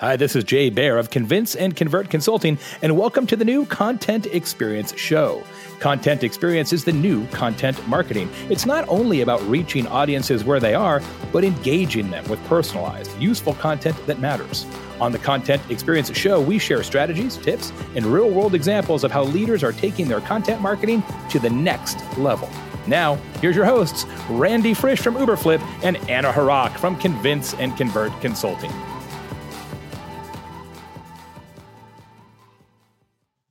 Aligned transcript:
Hi, 0.00 0.16
this 0.16 0.34
is 0.34 0.42
Jay 0.42 0.70
Baer 0.70 0.98
of 0.98 1.10
Convince 1.10 1.54
and 1.54 1.76
Convert 1.76 2.10
Consulting, 2.10 2.58
and 2.82 2.98
welcome 2.98 3.28
to 3.28 3.36
the 3.36 3.44
new 3.44 3.64
Content 3.64 4.26
Experience 4.26 4.92
Show. 4.96 5.44
Content 5.78 6.24
Experience 6.24 6.72
is 6.72 6.82
the 6.82 6.92
new 6.92 7.24
content 7.28 7.86
marketing. 7.86 8.28
It's 8.50 8.66
not 8.66 8.88
only 8.88 9.20
about 9.20 9.40
reaching 9.42 9.86
audiences 9.86 10.42
where 10.42 10.58
they 10.58 10.74
are, 10.74 11.00
but 11.32 11.44
engaging 11.44 12.10
them 12.10 12.26
with 12.28 12.44
personalized, 12.46 13.16
useful 13.20 13.54
content 13.54 13.96
that 14.08 14.18
matters. 14.18 14.66
On 15.00 15.12
the 15.12 15.18
Content 15.18 15.62
Experience 15.70 16.12
Show, 16.16 16.40
we 16.40 16.58
share 16.58 16.82
strategies, 16.82 17.36
tips, 17.36 17.72
and 17.94 18.04
real 18.04 18.28
world 18.28 18.56
examples 18.56 19.04
of 19.04 19.12
how 19.12 19.22
leaders 19.22 19.62
are 19.62 19.72
taking 19.72 20.08
their 20.08 20.20
content 20.20 20.60
marketing 20.60 21.04
to 21.30 21.38
the 21.38 21.50
next 21.50 21.98
level. 22.18 22.50
Now, 22.88 23.14
here's 23.40 23.54
your 23.54 23.64
hosts, 23.64 24.06
Randy 24.28 24.74
Frisch 24.74 25.00
from 25.00 25.14
Uberflip 25.14 25.60
and 25.84 25.96
Anna 26.10 26.32
Hrach 26.32 26.76
from 26.78 26.96
Convince 26.96 27.54
and 27.54 27.76
Convert 27.76 28.12
Consulting. 28.20 28.72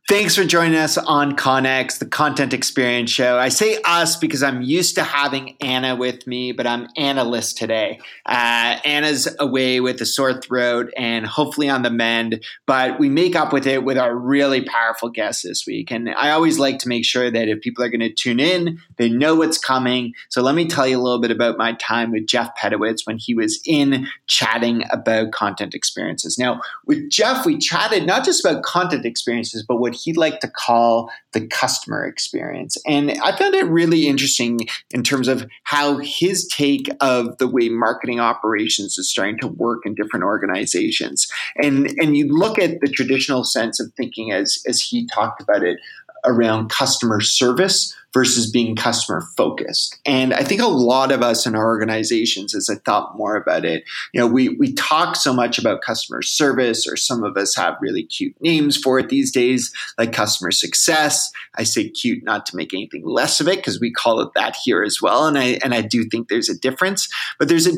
Thanks 0.09 0.35
for 0.35 0.43
joining 0.43 0.77
us 0.77 0.97
on 0.97 1.37
Conex, 1.37 1.97
the 1.97 2.05
content 2.05 2.53
experience 2.53 3.09
show. 3.09 3.39
I 3.39 3.47
say 3.47 3.79
us 3.85 4.17
because 4.17 4.43
I'm 4.43 4.61
used 4.61 4.95
to 4.95 5.03
having 5.03 5.55
Anna 5.61 5.95
with 5.95 6.27
me, 6.27 6.51
but 6.51 6.67
I'm 6.67 6.89
analyst 6.97 7.57
today. 7.57 8.01
Uh, 8.25 8.79
Anna's 8.83 9.33
away 9.39 9.79
with 9.79 10.01
a 10.01 10.05
sore 10.05 10.41
throat 10.41 10.91
and 10.97 11.25
hopefully 11.25 11.69
on 11.69 11.83
the 11.83 11.89
mend, 11.89 12.43
but 12.65 12.99
we 12.99 13.07
make 13.07 13.37
up 13.37 13.53
with 13.53 13.65
it 13.65 13.85
with 13.85 13.97
our 13.97 14.13
really 14.13 14.65
powerful 14.65 15.07
guest 15.07 15.43
this 15.43 15.65
week. 15.65 15.89
And 15.89 16.09
I 16.09 16.31
always 16.31 16.59
like 16.59 16.79
to 16.79 16.89
make 16.89 17.05
sure 17.05 17.31
that 17.31 17.47
if 17.47 17.61
people 17.61 17.81
are 17.81 17.89
going 17.89 18.01
to 18.01 18.13
tune 18.13 18.41
in, 18.41 18.79
they 18.97 19.07
know 19.07 19.35
what's 19.35 19.57
coming. 19.57 20.11
So 20.27 20.41
let 20.41 20.53
me 20.53 20.67
tell 20.67 20.85
you 20.85 20.99
a 20.99 21.01
little 21.01 21.21
bit 21.21 21.31
about 21.31 21.57
my 21.57 21.73
time 21.75 22.11
with 22.11 22.27
Jeff 22.27 22.49
Pedowitz 22.57 23.07
when 23.07 23.17
he 23.17 23.35
was 23.35 23.61
in 23.65 24.07
chatting 24.27 24.83
about 24.91 25.31
content 25.31 25.73
experiences. 25.73 26.37
Now, 26.37 26.59
with 26.85 27.09
Jeff, 27.09 27.45
we 27.45 27.57
chatted 27.57 28.05
not 28.05 28.25
just 28.25 28.45
about 28.45 28.63
content 28.63 29.05
experiences, 29.05 29.63
but 29.65 29.77
what 29.77 29.92
he'd 29.93 30.17
like 30.17 30.39
to 30.41 30.49
call 30.49 31.11
the 31.33 31.47
customer 31.47 32.05
experience. 32.05 32.77
And 32.87 33.11
I 33.23 33.35
found 33.35 33.55
it 33.55 33.65
really 33.65 34.07
interesting 34.07 34.59
in 34.91 35.03
terms 35.03 35.27
of 35.27 35.45
how 35.63 35.97
his 35.97 36.47
take 36.47 36.89
of 37.01 37.37
the 37.37 37.47
way 37.47 37.69
marketing 37.69 38.19
operations 38.19 38.97
is 38.97 39.09
starting 39.09 39.39
to 39.39 39.47
work 39.47 39.85
in 39.85 39.95
different 39.95 40.25
organizations. 40.25 41.27
And 41.55 41.93
and 41.99 42.15
you 42.15 42.27
look 42.27 42.59
at 42.59 42.79
the 42.81 42.87
traditional 42.87 43.43
sense 43.43 43.79
of 43.79 43.91
thinking 43.95 44.31
as 44.31 44.61
as 44.67 44.81
he 44.81 45.07
talked 45.07 45.41
about 45.41 45.63
it 45.63 45.79
around 46.25 46.69
customer 46.69 47.21
service 47.21 47.95
versus 48.13 48.49
being 48.49 48.75
customer 48.75 49.23
focused. 49.35 49.99
And 50.05 50.33
I 50.35 50.43
think 50.43 50.61
a 50.61 50.67
lot 50.67 51.11
of 51.11 51.23
us 51.23 51.47
in 51.47 51.55
our 51.55 51.65
organizations, 51.65 52.53
as 52.53 52.69
I 52.69 52.75
thought 52.75 53.17
more 53.17 53.35
about 53.35 53.65
it, 53.65 53.83
you 54.13 54.19
know, 54.19 54.27
we, 54.27 54.49
we 54.49 54.73
talk 54.73 55.15
so 55.15 55.33
much 55.33 55.57
about 55.57 55.81
customer 55.81 56.21
service, 56.21 56.87
or 56.87 56.95
some 56.95 57.23
of 57.23 57.35
us 57.37 57.55
have 57.55 57.75
really 57.81 58.03
cute 58.03 58.39
names 58.39 58.77
for 58.77 58.99
it 58.99 59.09
these 59.09 59.31
days, 59.31 59.73
like 59.97 60.13
customer 60.13 60.51
success. 60.51 61.31
I 61.55 61.63
say 61.63 61.89
cute 61.89 62.23
not 62.23 62.45
to 62.47 62.55
make 62.55 62.73
anything 62.73 63.03
less 63.03 63.41
of 63.41 63.47
it 63.47 63.57
because 63.57 63.79
we 63.79 63.91
call 63.91 64.19
it 64.21 64.29
that 64.35 64.55
here 64.63 64.83
as 64.83 64.99
well. 65.01 65.25
And 65.25 65.37
I, 65.37 65.57
and 65.63 65.73
I 65.73 65.81
do 65.81 66.03
think 66.05 66.29
there's 66.29 66.49
a 66.49 66.57
difference, 66.57 67.09
but 67.39 67.47
there's 67.47 67.67
a 67.67 67.73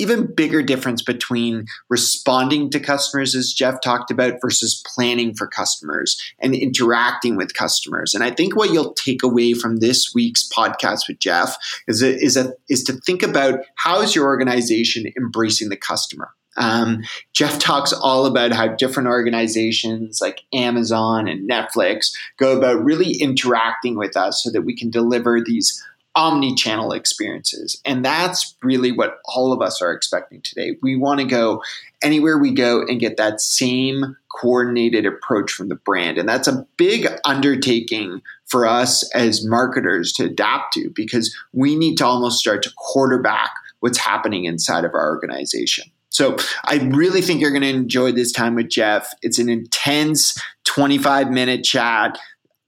even 0.00 0.34
bigger 0.34 0.62
difference 0.62 1.02
between 1.02 1.66
responding 1.88 2.70
to 2.70 2.80
customers, 2.80 3.34
as 3.34 3.52
Jeff 3.52 3.80
talked 3.80 4.10
about, 4.10 4.40
versus 4.40 4.82
planning 4.94 5.34
for 5.34 5.46
customers 5.46 6.20
and 6.38 6.54
interacting 6.54 7.36
with 7.36 7.54
customers. 7.54 8.14
And 8.14 8.24
I 8.24 8.30
think 8.30 8.56
what 8.56 8.72
you'll 8.72 8.94
take 8.94 9.22
away 9.22 9.54
from 9.54 9.76
this 9.76 10.12
week's 10.14 10.48
podcast 10.48 11.08
with 11.08 11.18
Jeff 11.18 11.56
is 11.86 12.02
a, 12.02 12.16
is 12.16 12.36
a, 12.36 12.54
is 12.68 12.82
to 12.84 12.94
think 12.94 13.22
about 13.22 13.60
how 13.76 14.00
is 14.00 14.14
your 14.14 14.26
organization 14.26 15.12
embracing 15.16 15.68
the 15.68 15.76
customer. 15.76 16.30
Um, 16.56 17.04
Jeff 17.32 17.58
talks 17.58 17.92
all 17.92 18.26
about 18.26 18.52
how 18.52 18.68
different 18.68 19.08
organizations 19.08 20.20
like 20.20 20.42
Amazon 20.52 21.28
and 21.28 21.48
Netflix 21.48 22.12
go 22.38 22.56
about 22.56 22.84
really 22.84 23.12
interacting 23.12 23.96
with 23.96 24.16
us 24.16 24.42
so 24.42 24.50
that 24.50 24.62
we 24.62 24.76
can 24.76 24.90
deliver 24.90 25.40
these 25.40 25.82
omni-channel 26.16 26.92
experiences. 26.92 27.80
And 27.84 28.04
that's 28.04 28.56
really 28.62 28.90
what 28.90 29.18
all 29.24 29.52
of 29.52 29.62
us 29.62 29.80
are 29.80 29.92
expecting 29.92 30.42
today. 30.42 30.76
We 30.82 30.96
want 30.96 31.20
to 31.20 31.26
go 31.26 31.62
anywhere 32.02 32.38
we 32.38 32.52
go 32.52 32.82
and 32.82 32.98
get 32.98 33.16
that 33.16 33.40
same 33.40 34.16
coordinated 34.28 35.06
approach 35.06 35.52
from 35.52 35.68
the 35.68 35.76
brand. 35.76 36.18
And 36.18 36.28
that's 36.28 36.48
a 36.48 36.66
big 36.76 37.06
undertaking 37.24 38.22
for 38.46 38.66
us 38.66 39.08
as 39.14 39.44
marketers 39.44 40.12
to 40.14 40.24
adapt 40.24 40.74
to 40.74 40.90
because 40.94 41.34
we 41.52 41.76
need 41.76 41.96
to 41.98 42.06
almost 42.06 42.38
start 42.38 42.62
to 42.64 42.72
quarterback 42.76 43.50
what's 43.80 43.98
happening 43.98 44.44
inside 44.44 44.84
of 44.84 44.94
our 44.94 45.10
organization. 45.10 45.84
So 46.10 46.36
I 46.64 46.76
really 46.76 47.22
think 47.22 47.40
you're 47.40 47.52
going 47.52 47.62
to 47.62 47.68
enjoy 47.68 48.12
this 48.12 48.32
time 48.32 48.56
with 48.56 48.68
Jeff. 48.68 49.12
It's 49.22 49.38
an 49.38 49.48
intense 49.48 50.36
25 50.64 51.30
minute 51.30 51.62
chat. 51.62 52.18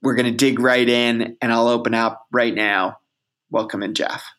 We're 0.01 0.15
going 0.15 0.31
to 0.31 0.37
dig 0.37 0.59
right 0.59 0.87
in, 0.87 1.37
and 1.41 1.51
I'll 1.51 1.67
open 1.67 1.93
up 1.93 2.25
right 2.31 2.53
now 2.53 2.97
Welcome 3.53 3.83
in, 3.83 3.93
Jeff. 3.93 4.33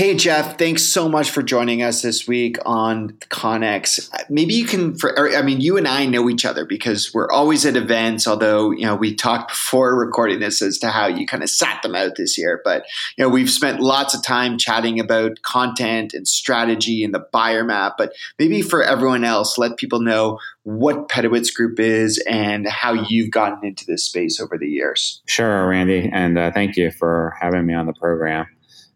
Hey, 0.00 0.14
Jeff, 0.14 0.56
thanks 0.56 0.84
so 0.84 1.10
much 1.10 1.30
for 1.30 1.42
joining 1.42 1.82
us 1.82 2.00
this 2.00 2.26
week 2.26 2.56
on 2.64 3.10
Conex. 3.28 4.10
Maybe 4.30 4.54
you 4.54 4.64
can, 4.64 4.96
for, 4.96 5.36
I 5.36 5.42
mean, 5.42 5.60
you 5.60 5.76
and 5.76 5.86
I 5.86 6.06
know 6.06 6.30
each 6.30 6.46
other 6.46 6.64
because 6.64 7.12
we're 7.12 7.30
always 7.30 7.66
at 7.66 7.76
events, 7.76 8.26
although, 8.26 8.70
you 8.70 8.86
know, 8.86 8.96
we 8.96 9.14
talked 9.14 9.50
before 9.50 9.94
recording 10.02 10.40
this 10.40 10.62
as 10.62 10.78
to 10.78 10.88
how 10.88 11.06
you 11.06 11.26
kind 11.26 11.42
of 11.42 11.50
sat 11.50 11.82
them 11.82 11.94
out 11.94 12.16
this 12.16 12.38
year. 12.38 12.62
But, 12.64 12.86
you 13.18 13.24
know, 13.24 13.28
we've 13.28 13.50
spent 13.50 13.80
lots 13.80 14.14
of 14.14 14.22
time 14.22 14.56
chatting 14.56 15.00
about 15.00 15.42
content 15.42 16.14
and 16.14 16.26
strategy 16.26 17.04
and 17.04 17.12
the 17.12 17.26
buyer 17.30 17.62
map. 17.62 17.96
But 17.98 18.14
maybe 18.38 18.62
for 18.62 18.82
everyone 18.82 19.24
else, 19.24 19.58
let 19.58 19.76
people 19.76 20.00
know 20.00 20.38
what 20.62 21.10
Pedowitz 21.10 21.54
Group 21.54 21.78
is 21.78 22.16
and 22.26 22.66
how 22.66 22.94
you've 22.94 23.32
gotten 23.32 23.62
into 23.62 23.84
this 23.84 24.06
space 24.06 24.40
over 24.40 24.56
the 24.56 24.66
years. 24.66 25.20
Sure, 25.26 25.68
Randy. 25.68 26.08
And 26.10 26.38
uh, 26.38 26.52
thank 26.52 26.78
you 26.78 26.90
for 26.90 27.36
having 27.38 27.66
me 27.66 27.74
on 27.74 27.84
the 27.84 27.92
program. 27.92 28.46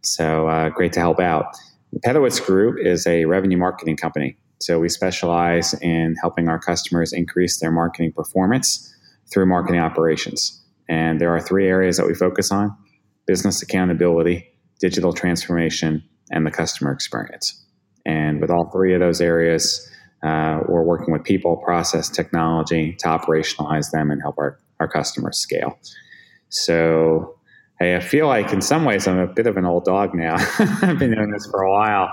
So 0.04 0.48
uh, 0.48 0.68
great 0.70 0.92
to 0.94 1.00
help 1.00 1.20
out. 1.20 1.56
The 1.92 2.00
Pedowitz 2.00 2.44
Group 2.44 2.76
is 2.78 3.06
a 3.06 3.24
revenue 3.24 3.56
marketing 3.56 3.96
company. 3.96 4.36
So 4.60 4.78
we 4.78 4.88
specialize 4.88 5.74
in 5.80 6.16
helping 6.20 6.48
our 6.48 6.58
customers 6.58 7.12
increase 7.12 7.60
their 7.60 7.70
marketing 7.70 8.12
performance 8.12 8.94
through 9.32 9.46
marketing 9.46 9.80
operations. 9.80 10.60
And 10.88 11.20
there 11.20 11.34
are 11.34 11.40
three 11.40 11.68
areas 11.68 11.96
that 11.96 12.06
we 12.06 12.14
focus 12.14 12.52
on 12.52 12.76
business 13.26 13.62
accountability, 13.62 14.46
digital 14.80 15.12
transformation, 15.12 16.02
and 16.30 16.46
the 16.46 16.50
customer 16.50 16.92
experience. 16.92 17.64
And 18.06 18.40
with 18.40 18.50
all 18.50 18.70
three 18.70 18.94
of 18.94 19.00
those 19.00 19.20
areas, 19.20 19.90
uh, 20.22 20.60
we're 20.68 20.82
working 20.82 21.12
with 21.12 21.24
people, 21.24 21.56
process, 21.56 22.08
technology 22.08 22.94
to 23.00 23.06
operationalize 23.06 23.90
them 23.92 24.10
and 24.10 24.20
help 24.20 24.36
our, 24.38 24.58
our 24.80 24.88
customers 24.88 25.38
scale. 25.38 25.78
So 26.48 27.33
I 27.80 28.00
feel 28.00 28.28
like 28.28 28.52
in 28.52 28.60
some 28.60 28.84
ways 28.84 29.06
I'm 29.08 29.18
a 29.18 29.26
bit 29.26 29.46
of 29.46 29.56
an 29.56 29.64
old 29.64 29.84
dog 29.84 30.14
now. 30.14 30.36
I've 30.58 30.98
been 30.98 31.14
doing 31.14 31.30
this 31.30 31.46
for 31.46 31.62
a 31.62 31.70
while. 31.70 32.12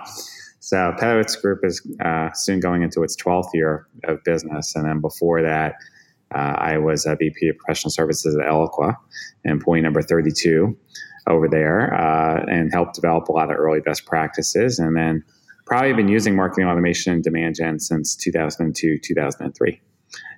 So 0.59 0.93
Pedowitz 0.99 1.39
Group 1.39 1.59
is 1.63 1.81
uh, 2.03 2.31
soon 2.33 2.59
going 2.59 2.83
into 2.83 3.03
its 3.03 3.15
12th 3.15 3.49
year 3.53 3.87
of 4.05 4.23
business. 4.23 4.75
And 4.75 4.85
then 4.85 5.01
before 5.01 5.41
that, 5.41 5.75
uh, 6.33 6.55
I 6.57 6.77
was 6.77 7.05
a 7.05 7.15
VP 7.15 7.49
of 7.49 7.57
Professional 7.57 7.91
Services 7.91 8.37
at 8.37 8.47
Eloqua, 8.47 8.95
employee 9.43 9.81
number 9.81 10.01
32 10.01 10.77
over 11.27 11.47
there, 11.47 11.93
uh, 11.93 12.45
and 12.49 12.71
helped 12.71 12.95
develop 12.95 13.27
a 13.27 13.31
lot 13.31 13.51
of 13.51 13.57
early 13.57 13.81
best 13.81 14.05
practices. 14.05 14.79
And 14.79 14.95
then 14.95 15.23
probably 15.65 15.93
been 15.93 16.07
using 16.07 16.35
marketing 16.35 16.67
automation 16.67 17.13
and 17.13 17.23
demand 17.23 17.55
gen 17.55 17.79
since 17.79 18.15
2002, 18.15 18.99
2003. 18.99 19.81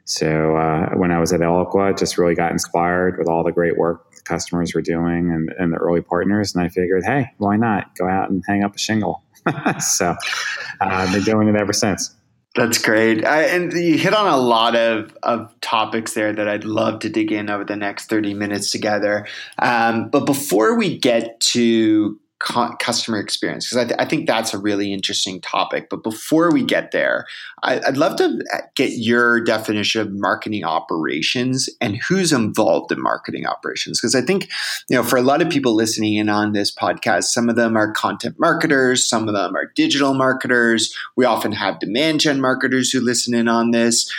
So 0.06 0.56
uh, 0.56 0.90
when 0.96 1.12
I 1.12 1.20
was 1.20 1.32
at 1.32 1.40
Eloqua, 1.40 1.98
just 1.98 2.18
really 2.18 2.36
got 2.36 2.52
inspired 2.52 3.18
with 3.18 3.28
all 3.28 3.44
the 3.44 3.52
great 3.52 3.78
work 3.78 4.13
customers 4.26 4.74
were 4.74 4.82
doing 4.82 5.32
and, 5.32 5.54
and 5.58 5.74
the 5.74 5.78
early 5.78 6.02
partners. 6.02 6.56
And 6.56 6.64
I 6.64 6.70
figured, 6.70 7.04
hey, 7.06 7.32
why 7.38 7.58
not 7.58 7.96
go 7.96 8.08
out 8.08 8.30
and 8.30 8.44
hang 8.48 8.64
up 8.64 8.76
a 8.76 8.80
shingle? 8.80 9.24
so 9.80 10.10
uh, 10.10 10.16
I've 10.82 11.12
been 11.12 11.24
doing 11.24 11.48
it 11.48 11.56
ever 11.56 11.74
since. 11.74 12.16
That's 12.56 12.80
great. 12.80 13.26
I, 13.26 13.44
and 13.44 13.74
you 13.74 13.98
hit 13.98 14.14
on 14.14 14.32
a 14.32 14.38
lot 14.38 14.76
of, 14.76 15.18
of 15.24 15.60
topics 15.62 16.14
there 16.14 16.32
that 16.32 16.48
I'd 16.48 16.66
love 16.66 17.00
to 17.00 17.10
dig 17.10 17.32
in 17.32 17.50
over 17.50 17.64
the 17.64 17.76
next 17.76 18.10
30 18.10 18.36
minutes 18.36 18.70
together. 18.70 19.26
Um, 19.58 20.10
but 20.10 20.28
before 20.28 20.78
we 20.78 20.98
get 20.98 21.40
to 21.40 22.20
customer 22.44 23.20
experience 23.20 23.70
because 23.70 23.86
I, 23.86 23.88
th- 23.88 24.00
I, 24.00 24.06
think 24.06 24.28
that's 24.28 24.54
a 24.54 24.58
really 24.58 24.92
interesting 24.92 25.40
topic. 25.40 25.90
But 25.90 26.04
before 26.04 26.52
we 26.52 26.64
get 26.64 26.92
there, 26.92 27.26
I- 27.64 27.82
would 27.86 27.98
love 27.98 28.18
to 28.18 28.42
uh, 28.54 28.58
get 28.76 28.92
your 28.92 29.42
definition 29.42 30.02
of 30.02 30.12
marketing 30.12 30.66
operations 30.66 31.70
and 31.80 31.98
who's 31.98 32.34
involved 32.34 32.92
in 32.92 33.02
marketing 33.02 33.46
operations. 33.46 34.00
Because 34.00 34.14
I 34.14 34.22
think, 34.22 34.50
you 34.90 34.98
know, 34.98 35.04
for 35.04 35.16
a 35.16 35.22
lot 35.22 35.42
of 35.42 35.50
people 35.50 35.74
listening 35.74 36.16
in 36.16 36.28
on 36.28 36.52
this 36.52 36.74
podcast, 36.74 37.26
some 37.26 37.48
of 37.48 37.56
them 37.56 37.78
are 37.78 37.94
content 37.94 38.36
marketers, 38.38 39.08
some 39.08 39.30
of 39.30 39.34
them 39.34 39.56
are 39.56 39.72
digital 39.76 40.14
marketers. 40.14 40.94
We 41.16 41.26
often 41.26 41.54
have 41.54 41.80
demand 41.80 42.20
gen 42.20 42.42
marketers 42.42 42.92
who 42.92 43.00
listen 43.00 43.34
in 43.34 43.48
on 43.48 43.72
this. 43.72 44.12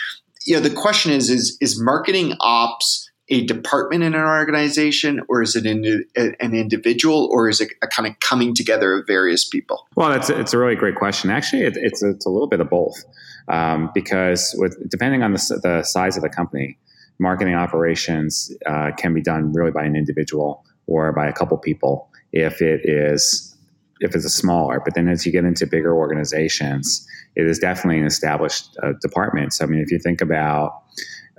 You 0.46 0.54
know, 0.54 0.60
the 0.60 0.74
question 0.74 1.12
is: 1.12 1.30
is 1.30 1.58
is 1.60 1.80
marketing 1.80 2.34
ops 2.40 3.03
a 3.28 3.46
department 3.46 4.02
in 4.02 4.14
an 4.14 4.20
organization, 4.20 5.22
or 5.28 5.42
is 5.42 5.56
it 5.56 5.64
an, 5.64 6.04
an 6.16 6.54
individual, 6.54 7.28
or 7.32 7.48
is 7.48 7.60
it 7.60 7.72
a 7.82 7.86
kind 7.86 8.06
of 8.06 8.18
coming 8.20 8.54
together 8.54 8.98
of 8.98 9.06
various 9.06 9.48
people? 9.48 9.86
Well, 9.96 10.12
it's 10.12 10.28
it's 10.28 10.52
a 10.52 10.58
really 10.58 10.76
great 10.76 10.96
question. 10.96 11.30
Actually, 11.30 11.62
it, 11.62 11.76
it's 11.76 12.02
it's 12.02 12.26
a 12.26 12.30
little 12.30 12.48
bit 12.48 12.60
of 12.60 12.68
both, 12.68 13.02
um, 13.48 13.90
because 13.94 14.54
with 14.58 14.76
depending 14.90 15.22
on 15.22 15.32
the, 15.32 15.60
the 15.62 15.82
size 15.82 16.16
of 16.16 16.22
the 16.22 16.28
company, 16.28 16.78
marketing 17.18 17.54
operations 17.54 18.52
uh, 18.66 18.90
can 18.98 19.14
be 19.14 19.22
done 19.22 19.52
really 19.52 19.70
by 19.70 19.84
an 19.84 19.96
individual 19.96 20.64
or 20.86 21.12
by 21.12 21.26
a 21.26 21.32
couple 21.32 21.56
people 21.56 22.10
if 22.32 22.60
it 22.60 22.82
is 22.84 23.56
if 24.00 24.14
it's 24.14 24.26
a 24.26 24.30
smaller. 24.30 24.82
But 24.84 24.94
then 24.94 25.08
as 25.08 25.24
you 25.24 25.32
get 25.32 25.44
into 25.44 25.66
bigger 25.66 25.96
organizations, 25.96 27.06
it 27.36 27.46
is 27.46 27.58
definitely 27.58 28.00
an 28.00 28.06
established 28.06 28.76
uh, 28.82 28.92
department. 29.00 29.54
So 29.54 29.64
I 29.64 29.68
mean, 29.68 29.80
if 29.80 29.90
you 29.90 29.98
think 29.98 30.20
about 30.20 30.82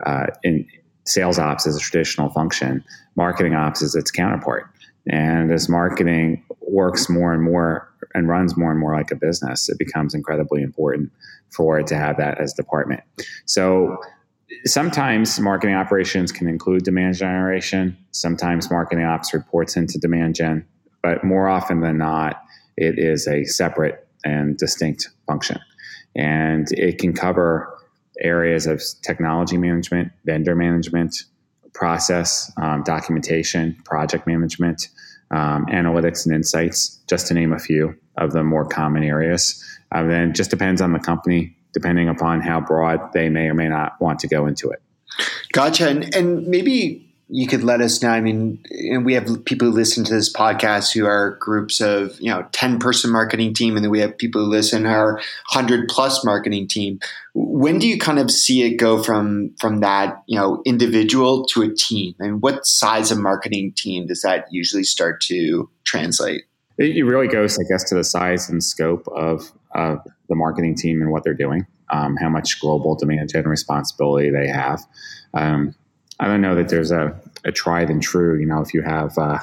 uh, 0.03 0.27
in 0.43 0.65
sales 1.05 1.39
ops 1.39 1.65
is 1.65 1.75
a 1.75 1.79
traditional 1.79 2.29
function, 2.29 2.83
marketing 3.15 3.55
ops 3.55 3.81
is 3.81 3.95
its 3.95 4.11
counterpart. 4.11 4.69
And 5.07 5.51
as 5.51 5.69
marketing 5.69 6.43
works 6.61 7.09
more 7.09 7.33
and 7.33 7.43
more 7.43 7.89
and 8.13 8.27
runs 8.27 8.57
more 8.57 8.71
and 8.71 8.79
more 8.79 8.95
like 8.95 9.11
a 9.11 9.15
business, 9.15 9.69
it 9.69 9.77
becomes 9.77 10.13
incredibly 10.13 10.61
important 10.61 11.11
for 11.51 11.79
it 11.79 11.87
to 11.87 11.95
have 11.95 12.17
that 12.17 12.39
as 12.39 12.53
department. 12.53 13.01
So 13.45 13.97
sometimes 14.65 15.39
marketing 15.39 15.75
operations 15.75 16.31
can 16.31 16.47
include 16.47 16.83
demand 16.83 17.15
generation. 17.15 17.97
Sometimes 18.11 18.71
marketing 18.71 19.05
ops 19.05 19.33
reports 19.33 19.75
into 19.75 19.99
demand 19.99 20.35
gen, 20.35 20.65
but 21.03 21.23
more 21.23 21.47
often 21.47 21.81
than 21.81 21.97
not, 21.97 22.41
it 22.77 22.97
is 22.97 23.27
a 23.27 23.43
separate 23.45 24.07
and 24.23 24.57
distinct 24.57 25.09
function. 25.27 25.59
And 26.15 26.71
it 26.71 26.97
can 26.97 27.13
cover 27.13 27.74
areas 28.21 28.65
of 28.67 28.81
technology 29.01 29.57
management, 29.57 30.11
vendor 30.25 30.55
management, 30.55 31.23
process, 31.73 32.51
um, 32.57 32.83
documentation, 32.83 33.75
project 33.83 34.25
management, 34.25 34.87
um, 35.31 35.65
analytics 35.67 36.25
and 36.25 36.33
insights, 36.33 37.01
just 37.09 37.27
to 37.27 37.33
name 37.33 37.51
a 37.51 37.59
few 37.59 37.95
of 38.17 38.31
the 38.31 38.43
more 38.43 38.65
common 38.65 39.03
areas. 39.03 39.63
Uh, 39.91 40.03
then 40.03 40.33
just 40.33 40.49
depends 40.49 40.81
on 40.81 40.93
the 40.93 40.99
company, 40.99 41.55
depending 41.73 42.07
upon 42.09 42.41
how 42.41 42.59
broad 42.61 43.11
they 43.13 43.29
may 43.29 43.47
or 43.47 43.53
may 43.53 43.67
not 43.67 43.99
want 43.99 44.19
to 44.19 44.27
go 44.27 44.45
into 44.45 44.69
it. 44.69 44.81
Gotcha. 45.51 45.89
And, 45.89 46.13
and 46.15 46.47
maybe 46.47 47.04
you 47.27 47.47
could 47.47 47.63
let 47.63 47.81
us 47.81 48.03
know. 48.03 48.09
I 48.09 48.21
mean, 48.21 48.63
and 48.69 49.03
we 49.03 49.13
have 49.13 49.45
people 49.45 49.69
who 49.69 49.73
listen 49.73 50.03
to 50.05 50.13
this 50.13 50.31
podcast 50.31 50.93
who 50.93 51.05
are 51.05 51.37
groups 51.41 51.81
of, 51.81 52.19
you 52.21 52.29
know, 52.29 52.47
10 52.51 52.77
person 52.77 53.11
marketing 53.11 53.53
team. 53.53 53.75
And 53.75 53.83
then 53.83 53.91
we 53.91 53.99
have 53.99 54.17
people 54.17 54.45
who 54.45 54.49
listen 54.49 54.85
our 54.85 55.13
100 55.53 55.87
plus 55.87 56.23
marketing 56.23 56.67
team. 56.67 56.99
When 57.33 57.79
do 57.79 57.87
you 57.87 57.97
kind 57.97 58.19
of 58.19 58.29
see 58.29 58.63
it 58.63 58.75
go 58.77 59.01
from, 59.01 59.55
from 59.59 59.79
that, 59.79 60.21
you 60.27 60.37
know, 60.37 60.61
individual 60.65 61.45
to 61.47 61.63
a 61.63 61.73
team? 61.73 62.13
I 62.21 62.25
And 62.25 62.41
what 62.41 62.65
size 62.65 63.11
of 63.11 63.17
marketing 63.17 63.73
team 63.75 64.05
does 64.05 64.21
that 64.21 64.45
usually 64.51 64.83
start 64.83 65.19
to 65.21 65.69
translate? 65.83 66.43
It 66.77 67.05
really 67.05 67.27
goes, 67.27 67.57
I 67.57 67.63
guess, 67.69 67.85
to 67.85 67.95
the 67.95 68.03
size 68.03 68.49
and 68.49 68.63
scope 68.63 69.07
of 69.07 69.51
uh, 69.73 69.95
the 70.27 70.35
marketing 70.35 70.75
team 70.75 71.01
and 71.01 71.09
what 71.09 71.23
they're 71.23 71.33
doing, 71.33 71.65
um, 71.89 72.17
how 72.17 72.29
much 72.29 72.59
global 72.59 72.95
demand 72.95 73.29
gen 73.31 73.47
responsibility 73.47 74.29
they 74.29 74.47
have. 74.47 74.81
Um, 75.33 75.73
I 76.19 76.27
don't 76.27 76.41
know 76.41 76.55
that 76.55 76.69
there's 76.69 76.91
a, 76.91 77.19
a 77.43 77.51
tried 77.51 77.89
and 77.89 78.01
true. 78.01 78.39
You 78.39 78.45
know, 78.45 78.61
if 78.61 78.73
you 78.73 78.81
have 78.81 79.17
uh, 79.17 79.39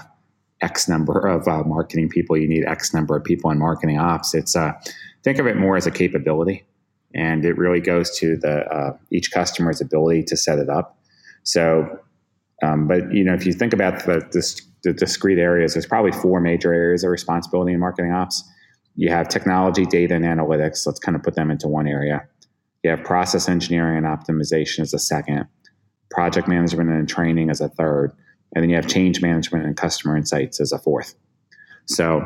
X 0.60 0.88
number 0.88 1.26
of 1.26 1.46
uh, 1.46 1.64
marketing 1.64 2.08
people, 2.08 2.36
you 2.36 2.48
need 2.48 2.64
X 2.64 2.94
number 2.94 3.16
of 3.16 3.24
people 3.24 3.50
in 3.50 3.58
marketing 3.58 3.98
ops. 3.98 4.34
It's 4.34 4.56
uh, 4.56 4.72
think 5.22 5.38
of 5.38 5.46
it 5.46 5.56
more 5.56 5.76
as 5.76 5.86
a 5.86 5.90
capability, 5.90 6.64
and 7.14 7.44
it 7.44 7.58
really 7.58 7.80
goes 7.80 8.16
to 8.18 8.36
the 8.36 8.64
uh, 8.72 8.96
each 9.10 9.32
customer's 9.32 9.80
ability 9.80 10.22
to 10.24 10.36
set 10.36 10.58
it 10.58 10.68
up. 10.68 10.98
So, 11.42 11.98
um, 12.62 12.86
but 12.86 13.12
you 13.12 13.24
know, 13.24 13.34
if 13.34 13.44
you 13.44 13.52
think 13.52 13.72
about 13.72 14.04
the, 14.06 14.20
the, 14.32 14.60
the 14.84 14.92
discrete 14.92 15.38
areas, 15.38 15.74
there's 15.74 15.86
probably 15.86 16.12
four 16.12 16.40
major 16.40 16.72
areas 16.72 17.04
of 17.04 17.10
responsibility 17.10 17.72
in 17.72 17.80
marketing 17.80 18.12
ops. 18.12 18.42
You 18.94 19.10
have 19.10 19.28
technology, 19.28 19.84
data, 19.84 20.14
and 20.14 20.24
analytics. 20.24 20.86
Let's 20.86 21.00
kind 21.00 21.16
of 21.16 21.22
put 21.22 21.34
them 21.34 21.50
into 21.50 21.66
one 21.66 21.88
area. 21.88 22.28
You 22.82 22.90
have 22.90 23.04
process 23.04 23.48
engineering 23.48 23.96
and 23.96 24.06
optimization 24.06 24.80
as 24.80 24.94
a 24.94 24.98
second 24.98 25.46
project 26.12 26.46
management 26.46 26.90
and 26.90 27.08
training 27.08 27.50
as 27.50 27.60
a 27.60 27.68
third, 27.68 28.12
and 28.54 28.62
then 28.62 28.70
you 28.70 28.76
have 28.76 28.86
change 28.86 29.20
management 29.22 29.64
and 29.64 29.76
customer 29.76 30.16
insights 30.16 30.60
as 30.60 30.72
a 30.72 30.78
fourth. 30.78 31.14
So, 31.86 32.22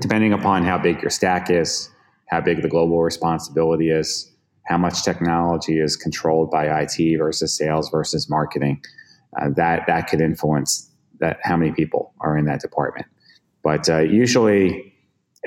depending 0.00 0.32
upon 0.32 0.64
how 0.64 0.78
big 0.78 1.00
your 1.02 1.10
stack 1.10 1.50
is, 1.50 1.88
how 2.28 2.40
big 2.40 2.62
the 2.62 2.68
global 2.68 3.02
responsibility 3.02 3.90
is, 3.90 4.32
how 4.64 4.78
much 4.78 5.04
technology 5.04 5.78
is 5.78 5.94
controlled 5.94 6.50
by 6.50 6.82
IT 6.82 7.18
versus 7.18 7.56
sales 7.56 7.88
versus 7.90 8.28
marketing, 8.28 8.82
uh, 9.40 9.50
that 9.56 9.86
that 9.86 10.08
could 10.08 10.20
influence 10.20 10.90
that 11.20 11.38
how 11.42 11.56
many 11.56 11.72
people 11.72 12.12
are 12.20 12.36
in 12.36 12.46
that 12.46 12.60
department. 12.60 13.06
But 13.62 13.88
uh, 13.88 14.00
usually, 14.00 14.92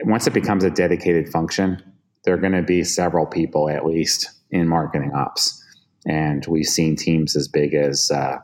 once 0.03 0.27
it 0.27 0.33
becomes 0.33 0.63
a 0.63 0.69
dedicated 0.69 1.29
function, 1.29 1.81
there 2.23 2.33
are 2.33 2.37
going 2.37 2.53
to 2.53 2.63
be 2.63 2.83
several 2.83 3.25
people 3.25 3.69
at 3.69 3.85
least 3.85 4.29
in 4.51 4.67
marketing 4.67 5.11
ops 5.13 5.63
and 6.05 6.45
we've 6.47 6.65
seen 6.65 6.95
teams 6.95 7.35
as 7.35 7.47
big 7.47 7.73
as 7.73 8.11
uh, 8.11 8.37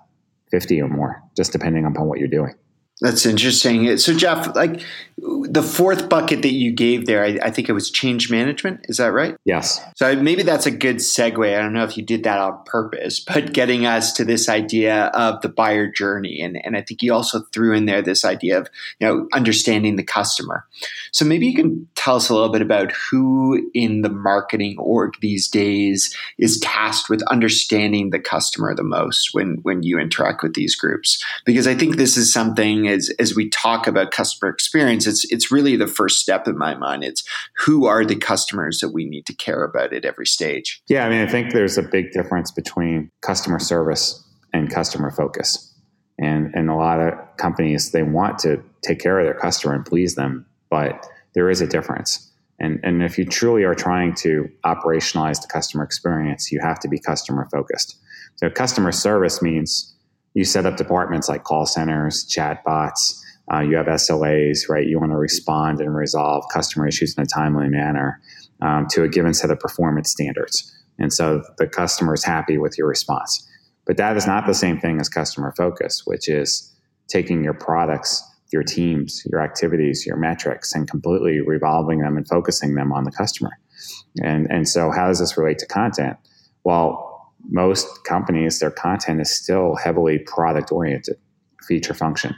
50 0.51 0.81
or 0.81 0.87
more, 0.87 1.23
just 1.35 1.51
depending 1.51 1.85
upon 1.85 2.07
what 2.07 2.19
you're 2.19 2.27
doing. 2.27 2.53
That's 3.01 3.25
interesting. 3.25 3.97
So, 3.97 4.13
Jeff, 4.13 4.55
like 4.55 4.81
the 5.17 5.63
fourth 5.63 6.09
bucket 6.09 6.41
that 6.41 6.53
you 6.53 6.71
gave 6.71 7.05
there, 7.05 7.23
I, 7.23 7.39
I, 7.43 7.49
think 7.49 7.69
it 7.69 7.73
was 7.73 7.89
change 7.89 8.29
management. 8.29 8.81
Is 8.89 8.97
that 8.97 9.13
right? 9.13 9.37
Yes. 9.45 9.81
So 9.95 10.13
maybe 10.15 10.43
that's 10.43 10.65
a 10.65 10.71
good 10.71 10.97
segue. 10.97 11.57
I 11.57 11.61
don't 11.61 11.73
know 11.73 11.83
if 11.85 11.97
you 11.97 12.03
did 12.03 12.23
that 12.23 12.39
on 12.39 12.61
purpose, 12.65 13.19
but 13.19 13.53
getting 13.53 13.85
us 13.85 14.13
to 14.13 14.25
this 14.25 14.49
idea 14.49 15.05
of 15.07 15.41
the 15.41 15.49
buyer 15.49 15.89
journey, 15.89 16.41
and 16.41 16.63
and 16.65 16.75
I 16.77 16.81
think 16.81 17.01
you 17.01 17.13
also 17.13 17.41
threw 17.53 17.73
in 17.73 17.85
there 17.85 18.01
this 18.01 18.25
idea 18.25 18.59
of 18.59 18.69
you 18.99 19.07
know 19.07 19.27
understanding 19.33 19.95
the 19.95 20.03
customer. 20.03 20.65
So 21.11 21.25
maybe 21.25 21.47
you 21.47 21.55
can 21.55 21.87
tell 21.95 22.17
us 22.17 22.29
a 22.29 22.33
little 22.33 22.51
bit 22.51 22.61
about 22.61 22.91
who 22.91 23.69
in 23.73 24.01
the 24.01 24.09
marketing 24.09 24.77
org 24.79 25.15
these 25.21 25.47
days 25.47 26.15
is 26.37 26.59
tasked 26.59 27.09
with 27.09 27.23
understanding 27.23 28.09
the 28.09 28.19
customer 28.19 28.75
the 28.75 28.83
most 28.83 29.29
when 29.33 29.59
when 29.63 29.83
you 29.83 29.97
interact 29.99 30.43
with 30.43 30.55
these 30.55 30.75
groups, 30.75 31.23
because 31.45 31.67
I 31.67 31.75
think 31.75 31.95
this 31.95 32.17
is 32.17 32.31
something 32.31 32.84
as 32.87 33.09
as 33.19 33.35
we 33.35 33.49
talk 33.49 33.87
about 33.87 34.11
customer 34.11 34.51
experience, 34.51 35.07
it's 35.07 35.29
it's 35.31 35.51
really 35.51 35.75
the 35.75 35.87
first 35.87 36.19
step 36.19 36.47
in 36.47 36.57
my 36.57 36.75
mind. 36.75 37.03
It's 37.03 37.23
who 37.57 37.85
are 37.85 38.05
the 38.05 38.15
customers 38.15 38.79
that 38.79 38.89
we 38.89 39.05
need 39.05 39.25
to 39.27 39.33
care 39.33 39.63
about 39.63 39.93
at 39.93 40.05
every 40.05 40.27
stage. 40.27 40.81
Yeah, 40.87 41.05
I 41.05 41.09
mean, 41.09 41.21
I 41.21 41.27
think 41.27 41.53
there's 41.53 41.77
a 41.77 41.83
big 41.83 42.11
difference 42.11 42.51
between 42.51 43.09
customer 43.21 43.59
service 43.59 44.23
and 44.53 44.69
customer 44.69 45.11
focus. 45.11 45.73
And 46.17 46.51
and 46.55 46.69
a 46.69 46.75
lot 46.75 46.99
of 46.99 47.13
companies 47.37 47.91
they 47.91 48.03
want 48.03 48.39
to 48.39 48.63
take 48.83 48.99
care 48.99 49.19
of 49.19 49.25
their 49.25 49.33
customer 49.33 49.73
and 49.73 49.85
please 49.85 50.15
them, 50.15 50.45
but 50.69 51.05
there 51.33 51.49
is 51.49 51.61
a 51.61 51.67
difference. 51.67 52.31
And, 52.59 52.79
and 52.83 53.03
if 53.03 53.17
you 53.17 53.25
truly 53.25 53.63
are 53.63 53.75
trying 53.75 54.13
to 54.15 54.49
operationalize 54.65 55.41
the 55.41 55.47
customer 55.47 55.83
experience, 55.83 56.51
you 56.51 56.59
have 56.61 56.79
to 56.79 56.87
be 56.87 56.99
customer 56.99 57.47
focused. 57.51 57.97
So 58.37 58.49
customer 58.49 58.91
service 58.91 59.41
means 59.41 59.94
you 60.35 60.43
set 60.43 60.65
up 60.65 60.77
departments 60.77 61.27
like 61.27 61.43
call 61.43 61.65
centers, 61.65 62.25
chatbots. 62.29 63.19
Uh, 63.51 63.61
you 63.61 63.77
have 63.77 63.87
SLAs, 63.87 64.69
right? 64.69 64.85
You 64.85 64.99
want 64.99 65.11
to 65.11 65.17
respond 65.17 65.79
and 65.79 65.95
resolve 65.95 66.43
customer 66.51 66.87
issues 66.87 67.15
in 67.17 67.23
a 67.23 67.25
timely 67.25 67.69
manner 67.69 68.21
um, 68.61 68.85
to 68.89 69.03
a 69.03 69.07
given 69.07 69.33
set 69.33 69.49
of 69.49 69.59
performance 69.59 70.11
standards. 70.11 70.71
And 70.99 71.11
so 71.11 71.41
the 71.57 71.67
customer 71.67 72.13
is 72.13 72.23
happy 72.23 72.57
with 72.57 72.77
your 72.77 72.87
response. 72.87 73.47
But 73.85 73.97
that 73.97 74.17
is 74.17 74.27
not 74.27 74.45
the 74.45 74.53
same 74.53 74.79
thing 74.79 74.99
as 74.99 75.09
customer 75.09 75.53
focus, 75.55 76.03
which 76.05 76.27
is 76.27 76.73
taking 77.07 77.43
your 77.43 77.53
products, 77.53 78.23
your 78.51 78.63
teams, 78.63 79.23
your 79.31 79.41
activities, 79.41 80.05
your 80.05 80.17
metrics, 80.17 80.73
and 80.73 80.89
completely 80.89 81.39
revolving 81.41 81.99
them 81.99 82.17
and 82.17 82.27
focusing 82.27 82.75
them 82.75 82.91
on 82.91 83.03
the 83.03 83.11
customer. 83.11 83.51
And, 84.23 84.47
and 84.49 84.67
so, 84.67 84.91
how 84.91 85.07
does 85.07 85.19
this 85.19 85.37
relate 85.37 85.59
to 85.59 85.65
content? 85.67 86.17
Well, 86.63 87.14
most 87.49 88.03
companies, 88.05 88.59
their 88.59 88.71
content 88.71 89.21
is 89.21 89.35
still 89.35 89.75
heavily 89.75 90.19
product 90.19 90.71
oriented, 90.71 91.17
feature 91.67 91.93
function, 91.93 92.35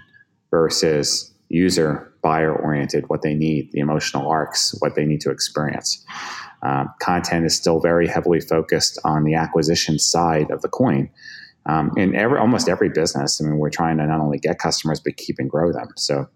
versus 0.52 1.34
user 1.50 2.14
buyer 2.22 2.54
oriented, 2.54 3.08
what 3.08 3.22
they 3.22 3.34
need, 3.34 3.72
the 3.72 3.80
emotional 3.80 4.28
arcs, 4.28 4.76
what 4.80 4.96
they 4.96 5.06
need 5.06 5.22
to 5.22 5.32
experience. 5.32 6.06
Um, 6.64 6.90
content 7.00 7.46
is 7.46 7.56
still 7.56 7.80
very 7.80 8.08
heavily 8.08 8.42
focused 8.42 9.00
on 9.04 9.24
the 9.24 9.36
acquisition 9.36 10.00
side 10.00 10.50
of 10.52 10.62
the 10.62 10.68
coin. 10.68 11.10
Um, 11.68 11.92
in 11.98 12.16
every 12.16 12.40
almost 12.40 12.70
every 12.70 12.90
business, 12.90 13.42
I 13.42 13.46
mean, 13.46 13.58
we're 13.58 13.70
trying 13.70 13.98
to 13.98 14.08
not 14.08 14.20
only 14.20 14.40
get 14.40 14.58
customers 14.58 15.00
but 15.00 15.18
keep 15.18 15.38
and 15.40 15.50
grow 15.50 15.72
them. 15.72 15.90
So, 15.98 16.28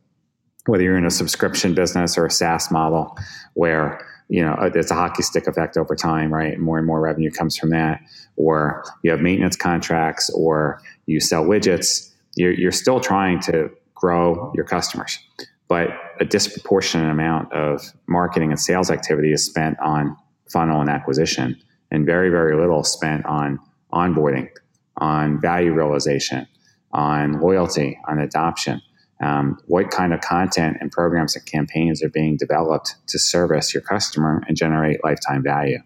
whether 0.66 0.84
you're 0.84 0.98
in 0.98 1.06
a 1.06 1.12
subscription 1.12 1.74
business 1.74 2.18
or 2.18 2.26
a 2.26 2.32
SaaS 2.32 2.70
model, 2.70 3.18
where 3.54 4.06
you 4.32 4.42
know 4.42 4.56
it's 4.74 4.90
a 4.92 4.96
hockey 4.96 5.24
stick 5.24 5.46
effect 5.46 5.76
over 5.76 5.94
time, 5.94 6.34
right? 6.34 6.58
More 6.58 6.78
and 6.78 6.88
more 6.88 7.02
revenue 7.02 7.30
comes 7.30 7.58
from 7.58 7.70
that, 7.72 8.00
or 8.38 8.84
you 9.04 9.12
have 9.12 9.20
maintenance 9.20 9.58
contracts, 9.58 10.30
or 10.30 10.82
you 11.06 11.20
sell 11.20 11.44
widgets. 11.44 12.10
You're, 12.38 12.54
you're 12.54 12.72
still 12.72 13.02
trying 13.02 13.42
to 13.42 13.70
grow 13.94 14.54
your 14.56 14.64
customers, 14.64 15.20
but 15.68 15.90
a 16.22 16.26
disproportionate 16.26 17.12
amount 17.12 17.52
of 17.52 17.82
marketing 18.08 18.52
and 18.52 18.60
sales 18.60 18.90
activity 18.90 19.34
is 19.34 19.46
spent 19.46 19.78
on 19.82 20.16
funnel 20.50 20.80
and 20.80 20.90
acquisition, 20.90 21.58
and 21.92 22.06
very 22.06 22.30
very 22.30 22.56
little 22.56 22.86
spent 22.86 23.26
on 23.26 23.60
onboarding, 23.92 24.48
on 24.96 25.42
value 25.42 25.74
realization, 25.74 26.48
on 26.94 27.42
loyalty, 27.42 28.00
on 28.08 28.18
adoption. 28.18 28.82
Um, 29.22 29.60
what 29.68 29.92
kind 29.92 30.14
of 30.14 30.22
content 30.22 30.78
and 30.82 30.92
programs 30.92 31.36
and 31.36 31.46
campaigns 31.46 32.04
are 32.04 32.10
being 32.10 32.38
developed 32.38 32.96
to 33.08 33.20
service 33.20 33.74
your 33.74 33.82
customer 33.82 34.44
and 34.48 34.58
generate 34.58 35.04
lifetime 35.04 35.44
value. 35.44 35.78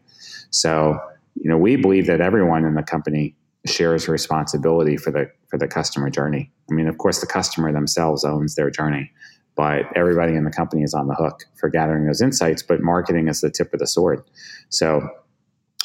So, 0.52 1.00
you 1.36 1.50
know, 1.50 1.58
we 1.58 1.76
believe 1.76 2.08
that 2.08 2.22
everyone 2.22 2.64
in 2.64 2.76
the 2.76 2.84
company 2.84 3.36
shares 3.66 4.08
responsibility 4.08 4.96
for 4.96 5.12
the 5.12 5.30
for 5.48 5.58
the 5.58 5.68
customer 5.68 6.10
journey. 6.10 6.52
I 6.70 6.74
mean, 6.74 6.88
of 6.88 6.98
course, 6.98 7.20
the 7.20 7.28
customer 7.28 7.72
themselves 7.72 8.24
owns 8.24 8.56
their 8.56 8.70
journey, 8.70 9.12
but 9.56 9.86
everybody 9.96 10.36
in 10.36 10.46
the 10.46 10.52
company 10.52 10.84
is 10.84 10.94
on 10.94 11.08
the 11.08 11.16
hook 11.16 11.44
for 11.56 11.70
gathering 11.70 12.06
those 12.06 12.22
insights. 12.22 12.64
But 12.64 12.82
marketing 12.82 13.28
is 13.28 13.42
the 13.42 13.50
tip 13.50 13.74
of 13.74 13.80
the 13.80 13.88
sword. 13.88 14.24
So, 14.70 15.10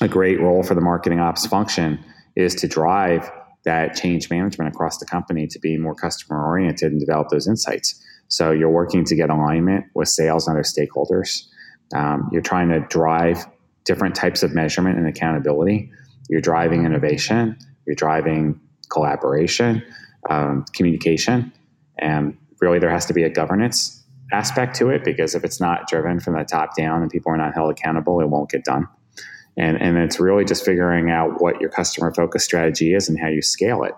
a 0.00 0.08
great 0.08 0.40
role 0.40 0.62
for 0.62 0.74
the 0.74 0.80
marketing 0.80 1.20
ops 1.20 1.46
function 1.46 1.98
is 2.36 2.54
to 2.56 2.68
drive 2.68 3.30
that 3.64 3.94
change 3.94 4.30
management 4.30 4.74
across 4.74 4.98
the 4.98 5.06
company 5.06 5.46
to 5.46 5.58
be 5.58 5.76
more 5.76 5.94
customer 5.94 6.44
oriented 6.44 6.92
and 6.92 7.00
develop 7.00 7.28
those 7.28 7.46
insights. 7.46 8.02
So 8.28 8.52
you're 8.52 8.70
working 8.70 9.04
to 9.04 9.16
get 9.16 9.28
alignment 9.28 9.86
with 9.94 10.08
sales 10.08 10.46
and 10.46 10.56
other 10.56 10.64
stakeholders. 10.64 11.46
Um, 11.94 12.28
you're 12.32 12.42
trying 12.42 12.68
to 12.68 12.80
drive 12.80 13.46
different 13.84 14.14
types 14.14 14.42
of 14.42 14.54
measurement 14.54 14.98
and 14.98 15.06
accountability. 15.06 15.90
You're 16.28 16.40
driving 16.40 16.84
innovation. 16.84 17.58
You're 17.86 17.96
driving 17.96 18.60
collaboration, 18.90 19.82
um, 20.28 20.64
communication, 20.72 21.52
and 21.98 22.36
really 22.60 22.78
there 22.78 22.90
has 22.90 23.06
to 23.06 23.14
be 23.14 23.24
a 23.24 23.30
governance 23.30 24.00
aspect 24.32 24.76
to 24.76 24.90
it 24.90 25.04
because 25.04 25.34
if 25.34 25.44
it's 25.44 25.60
not 25.60 25.88
driven 25.88 26.20
from 26.20 26.34
the 26.34 26.44
top 26.44 26.76
down 26.76 27.02
and 27.02 27.10
people 27.10 27.32
are 27.32 27.36
not 27.36 27.54
held 27.54 27.70
accountable, 27.70 28.20
it 28.20 28.28
won't 28.28 28.50
get 28.50 28.64
done. 28.64 28.86
And, 29.60 29.80
and 29.80 29.98
it's 29.98 30.18
really 30.18 30.46
just 30.46 30.64
figuring 30.64 31.10
out 31.10 31.42
what 31.42 31.60
your 31.60 31.68
customer 31.68 32.14
focused 32.14 32.46
strategy 32.46 32.94
is 32.94 33.10
and 33.10 33.20
how 33.20 33.28
you 33.28 33.42
scale 33.42 33.82
it. 33.84 33.92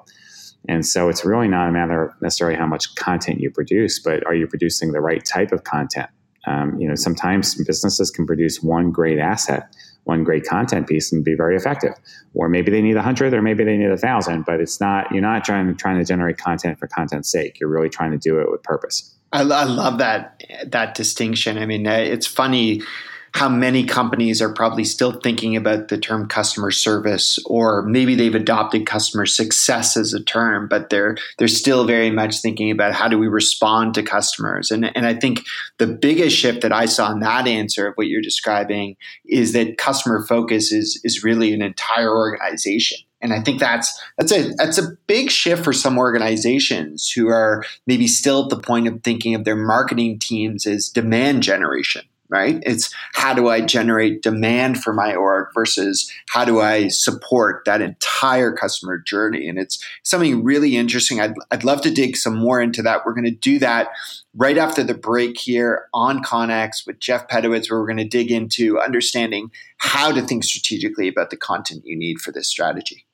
And 0.69 0.85
so 0.85 1.09
it's 1.09 1.25
really 1.25 1.47
not 1.47 1.69
a 1.69 1.73
matter 1.73 2.05
of 2.05 2.21
necessarily 2.21 2.57
how 2.57 2.67
much 2.67 2.93
content 2.97 3.41
you 3.41 3.49
produce, 3.49 4.01
but 4.01 4.27
are 4.27 4.35
you 4.35 4.49
producing 4.49 4.91
the 4.91 5.01
right 5.01 5.25
type 5.25 5.53
of 5.53 5.63
content? 5.63 6.11
Um, 6.49 6.77
you 6.81 6.89
know, 6.89 6.97
sometimes 6.97 7.55
businesses 7.65 8.11
can 8.11 8.27
produce 8.27 8.61
one 8.61 8.91
great 8.91 9.21
asset, 9.21 9.73
one 10.03 10.25
great 10.25 10.45
content 10.45 10.89
piece, 10.89 11.13
and 11.13 11.25
be 11.25 11.37
very 11.37 11.55
effective. 11.55 11.95
Or 12.35 12.49
maybe 12.49 12.73
they 12.73 12.83
need 12.83 12.97
a 12.97 13.03
hundred, 13.03 13.33
or 13.33 13.41
maybe 13.41 13.63
they 13.63 13.77
need 13.77 13.91
a 13.91 13.97
thousand. 13.97 14.45
But 14.45 14.61
it's 14.61 14.81
not. 14.81 15.13
You're 15.13 15.23
not 15.23 15.45
trying 15.45 15.77
trying 15.77 15.99
to 15.99 16.05
generate 16.05 16.39
content 16.39 16.81
for 16.81 16.89
content's 16.89 17.31
sake. 17.31 17.61
You're 17.61 17.71
really 17.71 17.89
trying 17.89 18.11
to 18.11 18.19
do 18.19 18.41
it 18.41 18.51
with 18.51 18.65
purpose. 18.65 19.15
I, 19.33 19.43
I 19.43 19.65
love 19.65 19.99
that 19.99 20.43
that 20.67 20.97
distinction. 20.97 21.59
I 21.59 21.67
mean, 21.67 21.87
it's 21.87 22.27
funny 22.27 22.83
how 23.35 23.49
many 23.49 23.85
companies 23.85 24.43
are 24.43 24.53
probably 24.53 24.85
still 24.85 25.13
thinking 25.13 25.57
about 25.57 25.89
the 25.89 25.99
term 25.99 26.29
customer 26.29 26.71
service 26.71 27.39
or 27.47 27.83
maybe 27.83 28.15
they've 28.15 28.35
adopted 28.35 28.87
customer 28.87 29.27
success 29.27 29.97
as 29.97 30.13
a 30.13 30.23
term 30.23 30.69
but 30.69 30.91
they're 30.91 31.17
they're 31.39 31.49
still 31.49 31.85
very 31.85 32.11
much 32.11 32.41
thinking 32.41 32.71
about 32.71 32.95
how 32.95 33.09
do 33.09 33.19
we 33.19 33.29
respond 33.29 33.95
to 33.95 34.03
customers. 34.03 34.71
And 34.71 34.95
and 34.97 35.07
I 35.07 35.15
think 35.15 35.43
the 35.79 35.87
biggest 35.87 36.37
shift 36.37 36.63
that 36.63 36.73
I 36.73 36.87
saw 36.87 37.13
in 37.13 37.21
that 37.21 37.47
answer 37.47 37.89
of 37.89 37.95
what 37.95 38.07
you're 38.07 38.23
describing 38.23 38.97
is 39.25 39.53
that 39.53 39.79
customer 39.79 40.25
focus 40.27 40.73
is 40.73 41.01
is 41.05 41.25
really 41.25 41.53
an 41.53 41.63
entire 41.63 42.11
organization. 42.11 42.99
And 43.21 43.33
I 43.33 43.41
think 43.41 43.61
that's 43.61 44.01
that's 44.19 44.33
a 44.33 44.53
that's 44.57 44.79
a 44.79 44.97
big 45.07 45.31
shift 45.31 45.65
for 45.65 45.73
some 45.73 45.99
organizations 45.99 47.11
who 47.11 47.29
are 47.29 47.65
maybe 47.87 48.09
still 48.09 48.45
at 48.45 48.51
the 48.51 48.59
point 48.59 48.89
of 48.89 49.03
thinking 49.03 49.35
of 49.35 49.45
their 49.45 49.57
marketing 49.57 50.19
teams 50.19 50.67
as 50.67 50.89
demand 50.89 51.43
generation 51.43 52.03
right? 52.33 52.63
It's 52.65 52.93
how 53.13 53.35
do 53.35 53.51
I 53.51 53.61
generate 53.61 54.23
demand 54.23 54.83
for 54.83 54.95
my 54.95 55.15
org 55.15 55.49
versus 55.55 56.11
how 56.31 56.47
do 56.47 56.61
I 56.61 56.89
support 56.89 57.67
that 57.67 57.83
entire 57.83 58.53
customer 58.53 58.97
journey? 58.97 59.51
And 59.51 59.59
it's 59.59 59.85
something 60.03 60.43
really 60.43 60.75
interesting. 60.75 61.21
I'd, 61.21 61.35
I'd 61.51 61.63
love 61.63 61.83
to 61.83 61.91
dig 61.91 62.17
some 62.17 62.35
more 62.35 62.59
into 62.59 62.81
that. 62.83 63.05
We're 63.05 63.13
going 63.13 63.25
to 63.25 63.31
do 63.31 63.59
that 63.59 63.89
right 64.35 64.57
after 64.57 64.83
the 64.83 64.95
break 64.95 65.39
here 65.39 65.89
on 65.93 66.25
Conex 66.25 66.87
with 66.87 66.99
Jeff 66.99 67.29
Pedowitz, 67.29 67.71
where 67.71 67.79
we're 67.79 67.87
going 67.87 67.99
to 67.99 68.05
dig 68.05 68.33
into 68.33 68.81
understanding 68.81 69.51
how 69.77 70.11
to 70.11 70.23
think 70.23 70.43
strategically 70.43 71.09
about 71.09 71.29
the 71.29 71.37
content 71.37 71.83
you 71.85 71.99
need 71.99 72.19
for 72.19 72.33
this 72.33 72.49
strategy. 72.49 73.05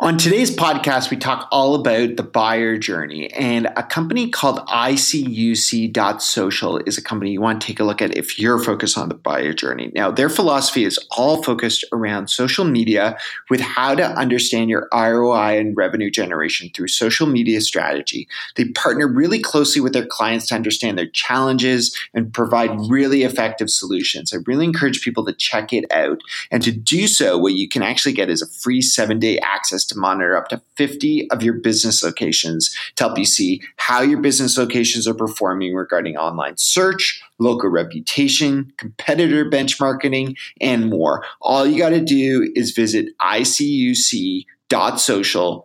On 0.00 0.18
today's 0.18 0.50
podcast, 0.50 1.12
we 1.12 1.16
talk 1.16 1.46
all 1.52 1.76
about 1.76 2.16
the 2.16 2.24
buyer 2.24 2.76
journey, 2.76 3.32
and 3.32 3.68
a 3.76 3.82
company 3.84 4.28
called 4.28 4.58
ICUC.social 4.66 6.78
is 6.78 6.98
a 6.98 7.02
company 7.02 7.30
you 7.30 7.40
want 7.40 7.60
to 7.60 7.66
take 7.68 7.78
a 7.78 7.84
look 7.84 8.02
at 8.02 8.16
if 8.16 8.36
you're 8.36 8.58
focused 8.58 8.98
on 8.98 9.08
the 9.08 9.14
buyer 9.14 9.52
journey. 9.52 9.92
Now, 9.94 10.10
their 10.10 10.28
philosophy 10.28 10.84
is 10.84 10.98
all 11.12 11.44
focused 11.44 11.84
around 11.92 12.28
social 12.28 12.64
media 12.64 13.16
with 13.48 13.60
how 13.60 13.94
to 13.94 14.04
understand 14.04 14.68
your 14.68 14.88
ROI 14.92 15.60
and 15.60 15.76
revenue 15.76 16.10
generation 16.10 16.70
through 16.74 16.88
social 16.88 17.28
media 17.28 17.60
strategy. 17.60 18.26
They 18.56 18.64
partner 18.70 19.06
really 19.06 19.38
closely 19.38 19.80
with 19.80 19.92
their 19.92 20.06
clients 20.06 20.48
to 20.48 20.56
understand 20.56 20.98
their 20.98 21.06
challenges 21.06 21.96
and 22.12 22.34
provide 22.34 22.76
really 22.90 23.22
effective 23.22 23.70
solutions. 23.70 24.34
I 24.34 24.38
really 24.44 24.64
encourage 24.64 25.02
people 25.02 25.24
to 25.26 25.32
check 25.32 25.72
it 25.72 25.84
out. 25.92 26.20
And 26.50 26.64
to 26.64 26.72
do 26.72 27.06
so, 27.06 27.38
what 27.38 27.52
you 27.52 27.68
can 27.68 27.82
actually 27.82 28.14
get 28.14 28.28
is 28.28 28.42
a 28.42 28.48
free 28.48 28.82
seven 28.82 29.20
day 29.20 29.38
access 29.38 29.83
to 29.86 29.98
monitor 29.98 30.36
up 30.36 30.48
to 30.48 30.60
50 30.76 31.30
of 31.30 31.42
your 31.42 31.54
business 31.54 32.02
locations 32.02 32.74
to 32.96 33.04
help 33.04 33.18
you 33.18 33.24
see 33.24 33.62
how 33.76 34.02
your 34.02 34.20
business 34.20 34.58
locations 34.58 35.06
are 35.06 35.14
performing 35.14 35.74
regarding 35.74 36.16
online 36.16 36.56
search, 36.56 37.22
local 37.38 37.68
reputation, 37.70 38.72
competitor 38.76 39.44
benchmarking, 39.48 40.36
and 40.60 40.90
more. 40.90 41.24
All 41.40 41.66
you 41.66 41.78
got 41.78 41.90
to 41.90 42.00
do 42.00 42.50
is 42.54 42.72
visit 42.72 43.08
icuc.social 43.20 44.46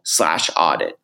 slash 0.04 0.50
audit. 0.56 0.99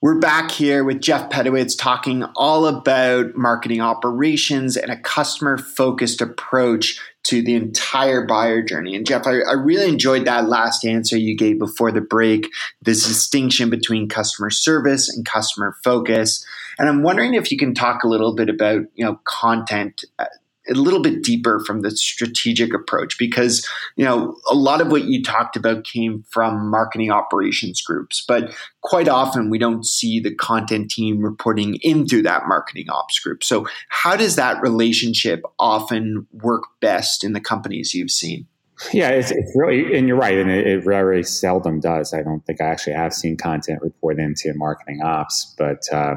We're 0.00 0.20
back 0.20 0.52
here 0.52 0.84
with 0.84 1.00
Jeff 1.00 1.28
Pedowitz 1.28 1.76
talking 1.76 2.22
all 2.36 2.66
about 2.66 3.34
marketing 3.34 3.80
operations 3.80 4.76
and 4.76 4.92
a 4.92 4.96
customer 4.96 5.58
focused 5.58 6.20
approach 6.20 7.00
to 7.24 7.42
the 7.42 7.56
entire 7.56 8.24
buyer 8.24 8.62
journey. 8.62 8.94
And 8.94 9.04
Jeff, 9.04 9.26
I, 9.26 9.40
I, 9.40 9.54
really 9.54 9.88
enjoyed 9.88 10.24
that 10.26 10.48
last 10.48 10.84
answer 10.84 11.16
you 11.16 11.36
gave 11.36 11.58
before 11.58 11.90
the 11.90 12.00
break, 12.00 12.48
this 12.80 13.08
distinction 13.08 13.70
between 13.70 14.08
customer 14.08 14.50
service 14.50 15.08
and 15.08 15.26
customer 15.26 15.74
focus. 15.82 16.46
And 16.78 16.88
I'm 16.88 17.02
wondering 17.02 17.34
if 17.34 17.50
you 17.50 17.58
can 17.58 17.74
talk 17.74 18.04
a 18.04 18.08
little 18.08 18.36
bit 18.36 18.48
about, 18.48 18.82
you 18.94 19.04
know, 19.04 19.18
content 19.24 20.04
uh, 20.20 20.26
a 20.68 20.74
little 20.74 21.00
bit 21.00 21.22
deeper 21.22 21.60
from 21.60 21.82
the 21.82 21.90
strategic 21.90 22.74
approach 22.74 23.18
because 23.18 23.66
you 23.96 24.04
know 24.04 24.36
a 24.50 24.54
lot 24.54 24.80
of 24.80 24.90
what 24.90 25.04
you 25.04 25.22
talked 25.22 25.56
about 25.56 25.84
came 25.84 26.24
from 26.30 26.70
marketing 26.70 27.10
operations 27.10 27.80
groups 27.80 28.24
but 28.26 28.54
quite 28.82 29.08
often 29.08 29.50
we 29.50 29.58
don't 29.58 29.84
see 29.84 30.20
the 30.20 30.34
content 30.34 30.90
team 30.90 31.22
reporting 31.22 31.78
into 31.82 32.22
that 32.22 32.46
marketing 32.46 32.88
ops 32.90 33.18
group 33.18 33.42
so 33.42 33.66
how 33.88 34.16
does 34.16 34.36
that 34.36 34.60
relationship 34.62 35.42
often 35.58 36.26
work 36.32 36.64
best 36.80 37.24
in 37.24 37.32
the 37.32 37.40
companies 37.40 37.94
you've 37.94 38.10
seen 38.10 38.46
yeah, 38.92 39.08
it's, 39.08 39.32
it's 39.32 39.52
really, 39.56 39.98
and 39.98 40.06
you're 40.06 40.16
right, 40.16 40.38
and 40.38 40.50
it, 40.52 40.64
it, 40.64 40.84
very 40.84 41.24
seldom 41.24 41.80
does. 41.80 42.14
I 42.14 42.22
don't 42.22 42.46
think 42.46 42.60
I 42.60 42.66
actually 42.66 42.92
have 42.92 43.12
seen 43.12 43.36
content 43.36 43.82
report 43.82 44.20
into 44.20 44.54
marketing 44.54 45.00
ops, 45.02 45.52
but 45.58 45.82
uh, 45.92 46.14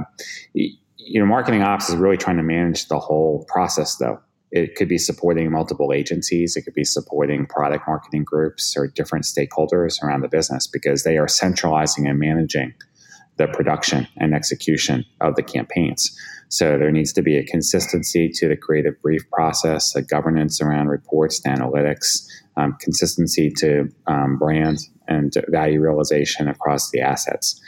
you 0.53 1.19
know, 1.19 1.25
marketing 1.25 1.63
ops 1.63 1.89
is 1.89 1.95
really 1.95 2.17
trying 2.17 2.37
to 2.37 2.43
manage 2.43 2.87
the 2.87 2.99
whole 2.99 3.45
process, 3.47 3.95
though. 3.95 4.19
It 4.51 4.75
could 4.75 4.89
be 4.89 4.97
supporting 4.97 5.49
multiple 5.51 5.93
agencies. 5.93 6.55
It 6.55 6.63
could 6.63 6.73
be 6.73 6.83
supporting 6.83 7.45
product 7.45 7.87
marketing 7.87 8.23
groups 8.23 8.75
or 8.77 8.87
different 8.87 9.25
stakeholders 9.25 10.03
around 10.03 10.21
the 10.21 10.27
business 10.27 10.67
because 10.67 11.03
they 11.03 11.17
are 11.17 11.27
centralizing 11.27 12.07
and 12.07 12.19
managing 12.19 12.73
the 13.37 13.47
production 13.47 14.07
and 14.17 14.33
execution 14.33 15.05
of 15.21 15.35
the 15.35 15.43
campaigns. 15.43 16.15
So 16.49 16.77
there 16.77 16.91
needs 16.91 17.13
to 17.13 17.21
be 17.21 17.37
a 17.37 17.45
consistency 17.45 18.27
to 18.27 18.49
the 18.49 18.57
creative 18.57 19.01
brief 19.01 19.21
process, 19.31 19.95
a 19.95 20.01
governance 20.01 20.61
around 20.61 20.89
reports 20.89 21.41
and 21.45 21.57
analytics, 21.57 22.27
um, 22.57 22.75
consistency 22.81 23.49
to 23.51 23.89
um, 24.07 24.37
brand 24.37 24.79
and 25.07 25.33
value 25.47 25.79
realization 25.79 26.49
across 26.49 26.91
the 26.91 26.99
assets. 26.99 27.59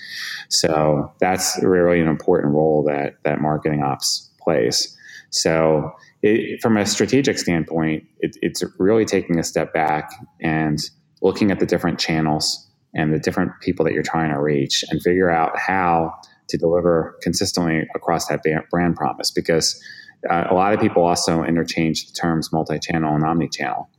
So 0.49 1.13
that's 1.19 1.57
really 1.63 2.01
an 2.01 2.07
important 2.07 2.53
role 2.53 2.83
that 2.83 3.15
that 3.23 3.39
marketing 3.39 3.83
ops 3.83 4.29
plays. 4.41 4.97
So 5.29 5.93
it, 6.24 6.62
from 6.62 6.77
a 6.77 6.86
strategic 6.86 7.38
standpoint, 7.38 8.06
it, 8.20 8.36
it's 8.42 8.63
really 8.80 9.06
taking 9.06 9.38
a 9.38 9.44
step 9.44 9.74
back 9.74 10.10
and 10.42 10.80
looking 11.22 11.51
at 11.51 11.60
the 11.60 11.65
different 11.65 12.00
channels 12.00 12.68
and 12.96 13.13
the 13.13 13.20
different 13.20 13.51
people 13.62 13.86
that 13.86 13.94
you're 13.94 14.03
trying 14.03 14.32
to 14.32 14.39
reach 14.39 14.84
and 14.89 15.01
figure 15.01 15.30
out 15.30 15.58
how 15.60 16.13
to 16.50 16.58
deliver 16.58 17.18
consistently 17.22 17.88
across 17.96 18.27
that 18.27 18.42
brand 18.72 18.96
promise 18.96 19.32
because 19.32 19.82
uh, 20.30 20.46
a 20.50 20.53
lot 20.53 20.74
of 20.74 20.80
people 20.80 21.03
also 21.03 21.44
interchange 21.44 22.08
the 22.08 22.13
terms 22.13 22.51
multi-channel 22.51 23.13
and 23.15 23.24
omni-channel 23.24 23.89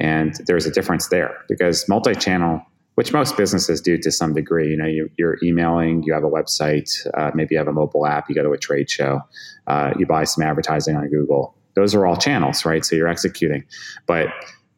and 0.00 0.34
there's 0.46 0.66
a 0.66 0.70
difference 0.70 1.08
there 1.08 1.36
because 1.48 1.88
multi-channel 1.88 2.62
which 2.94 3.12
most 3.12 3.36
businesses 3.36 3.80
do 3.80 3.96
to 3.98 4.10
some 4.10 4.34
degree. 4.34 4.70
You 4.70 4.76
know, 4.76 4.86
you, 4.86 5.08
are 5.22 5.38
emailing, 5.42 6.02
you 6.02 6.12
have 6.12 6.24
a 6.24 6.30
website, 6.30 6.90
uh, 7.14 7.30
maybe 7.34 7.54
you 7.54 7.58
have 7.58 7.68
a 7.68 7.72
mobile 7.72 8.06
app, 8.06 8.28
you 8.28 8.34
go 8.34 8.42
to 8.42 8.52
a 8.52 8.58
trade 8.58 8.90
show, 8.90 9.20
uh, 9.66 9.92
you 9.98 10.06
buy 10.06 10.24
some 10.24 10.44
advertising 10.44 10.96
on 10.96 11.08
Google. 11.08 11.56
Those 11.74 11.94
are 11.94 12.06
all 12.06 12.16
channels, 12.16 12.64
right? 12.64 12.84
So 12.84 12.96
you're 12.96 13.08
executing, 13.08 13.64
but 14.06 14.28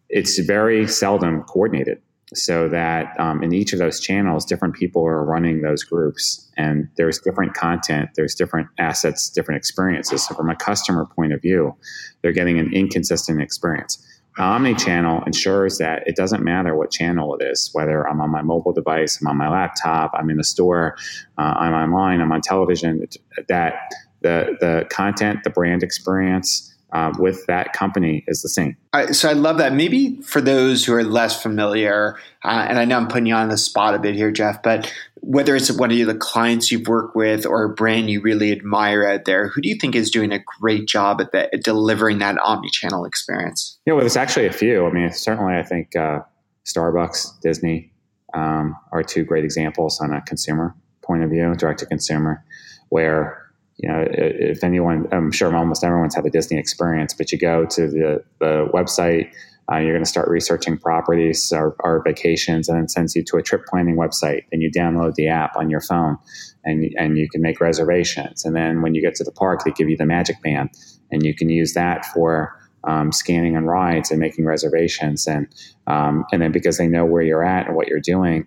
it's 0.09 0.39
very 0.39 0.87
seldom 0.87 1.43
coordinated. 1.43 2.01
so 2.33 2.69
that 2.69 3.19
um, 3.21 3.43
in 3.43 3.53
each 3.53 3.73
of 3.73 3.79
those 3.79 4.01
channels, 4.01 4.45
different 4.45 4.75
people 4.75 5.07
are 5.07 5.25
running 5.25 5.63
those 5.63 5.85
groups, 5.85 6.51
and 6.57 6.89
there's 6.97 7.19
different 7.19 7.55
content, 7.55 8.11
there's 8.17 8.35
different 8.35 8.69
assets, 8.79 9.29
different 9.31 9.59
experiences. 9.59 10.27
So, 10.27 10.35
from 10.35 10.51
a 10.51 10.57
customer 10.57 11.07
point 11.07 11.33
of 11.33 11.41
view, 11.43 11.77
they're 12.23 12.33
getting 12.33 12.59
an 12.59 12.73
inconsistent 12.73 13.41
experience. 13.41 14.05
Omni-channel 14.37 15.23
ensures 15.27 15.79
that 15.79 16.03
it 16.09 16.17
doesn't 16.17 16.43
matter 16.43 16.75
what 16.75 16.91
channel 16.91 17.37
it 17.37 17.45
is, 17.45 17.71
whether 17.73 18.09
I'm 18.09 18.21
on 18.21 18.31
my 18.31 18.43
mobile 18.43 18.73
device, 18.73 19.21
I'm 19.21 19.29
on 19.29 19.37
my 19.37 19.49
laptop, 19.49 20.11
I'm 20.15 20.29
in 20.29 20.39
the 20.39 20.45
store, 20.45 20.97
uh, 21.39 21.55
I'm 21.57 21.73
online, 21.73 22.21
I'm 22.21 22.33
on 22.33 22.41
television. 22.41 23.07
That 23.49 23.75
the 24.23 24.57
the 24.61 24.87
content, 24.91 25.45
the 25.45 25.51
brand 25.51 25.85
experience, 25.85 26.74
uh, 26.95 27.13
with 27.19 27.45
that 27.47 27.73
company 27.73 28.25
is 28.29 28.41
the 28.41 28.49
same. 28.49 28.77
so 29.13 29.29
I 29.29 29.33
love 29.33 29.59
that. 29.59 29.75
Maybe 29.75 30.21
for 30.23 30.41
those 30.41 30.85
who 30.85 30.95
are 30.95 31.03
less 31.03 31.43
familiar, 31.43 32.17
uh, 32.45 32.67
and 32.69 32.79
I 32.79 32.85
know 32.85 32.97
I'm 32.97 33.09
putting 33.09 33.27
you 33.27 33.35
on 33.35 33.49
the 33.49 33.59
spot 33.59 33.97
a 33.97 33.99
bit 33.99 34.15
here, 34.15 34.31
Jeff, 34.31 34.63
but 34.63 34.91
whether 35.17 35.57
it's 35.57 35.73
one 35.73 35.91
of 35.91 36.07
the 36.07 36.15
clients 36.15 36.71
you've 36.71 36.87
worked 36.87 37.17
with 37.17 37.47
or 37.47 37.65
a 37.65 37.69
brand 37.69 38.11
you 38.11 38.21
really 38.21 38.53
admire 38.53 39.05
out 39.05 39.25
there, 39.25 39.49
who 39.49 39.61
do 39.61 39.69
you 39.69 39.75
think 39.75 39.97
is 39.97 40.11
doing 40.11 40.33
a 40.33 40.39
great 40.61 40.87
job 40.87 41.21
at, 41.21 41.35
at 41.35 41.65
delivering 41.65 42.19
that 42.19 42.39
omni-channel 42.39 43.05
experience? 43.05 43.77
Yeah, 43.87 43.95
well, 43.95 44.01
there's 44.01 44.17
actually 44.17 44.47
a 44.47 44.53
few. 44.53 44.87
I 44.87 44.93
mean, 44.93 45.11
certainly, 45.11 45.55
I 45.55 45.65
think 45.65 45.97
uh, 45.97 46.21
Starbucks, 46.65 47.41
Disney 47.41 47.91
um, 48.35 48.77
are 48.93 49.03
two 49.03 49.25
great 49.25 49.45
examples 49.45 50.01
on 50.01 50.13
a 50.13 50.21
consumer 50.23 50.77
point 51.03 51.25
of 51.25 51.31
view, 51.31 51.55
direct 51.57 51.81
to 51.81 51.87
consumer, 51.87 52.45
where 52.91 53.44
you 53.77 53.89
know, 53.89 54.05
if 54.09 54.63
anyone, 54.63 55.09
I'm 55.13 55.33
sure 55.33 55.55
almost 55.55 55.83
everyone's 55.83 56.15
had 56.15 56.25
a 56.25 56.31
Disney 56.31 56.59
experience, 56.59 57.13
but 57.15 57.33
you 57.33 57.39
go 57.39 57.67
to 57.67 57.89
the, 57.89 58.25
the 58.39 58.69
website, 58.73 59.33
uh, 59.71 59.77
you're 59.77 59.93
going 59.93 60.05
to 60.05 60.09
start 60.09 60.29
researching 60.29 60.77
properties 60.77 61.53
or, 61.53 61.75
or, 61.81 62.03
vacations, 62.05 62.69
and 62.69 62.85
it 62.85 62.91
sends 62.91 63.17
you 63.17 63.25
to 63.25 63.39
a 63.39 63.43
trip 63.43 63.65
planning 63.67 63.97
website. 63.97 64.43
Then 64.51 64.61
you 64.61 64.71
download 64.71 65.15
the 65.15 65.29
app 65.29 65.57
on 65.57 65.71
your 65.71 65.81
phone, 65.81 66.19
and 66.65 66.95
and 66.99 67.17
you 67.17 67.29
can 67.31 67.41
make 67.41 67.61
reservations. 67.61 68.45
And 68.45 68.55
then 68.55 68.83
when 68.83 68.95
you 68.95 69.01
get 69.01 69.15
to 69.17 69.25
the 69.25 69.33
park, 69.33 69.65
they 69.65 69.71
give 69.71 69.89
you 69.89 69.97
the 69.97 70.05
Magic 70.05 70.41
Band, 70.43 70.71
and 71.11 71.25
you 71.25 71.35
can 71.35 71.49
use 71.49 71.73
that 71.73 72.05
for 72.05 72.55
um, 72.85 73.11
scanning 73.11 73.57
on 73.57 73.65
rides 73.65 74.11
and 74.11 74.21
making 74.21 74.45
reservations. 74.45 75.27
And 75.27 75.49
um, 75.87 76.27
and 76.31 76.43
then 76.43 76.53
because 76.53 76.77
they 76.77 76.87
know 76.87 77.07
where 77.07 77.23
you're 77.23 77.45
at 77.45 77.67
and 77.67 77.75
what 77.75 77.89
you're 77.89 78.01
doing, 78.01 78.47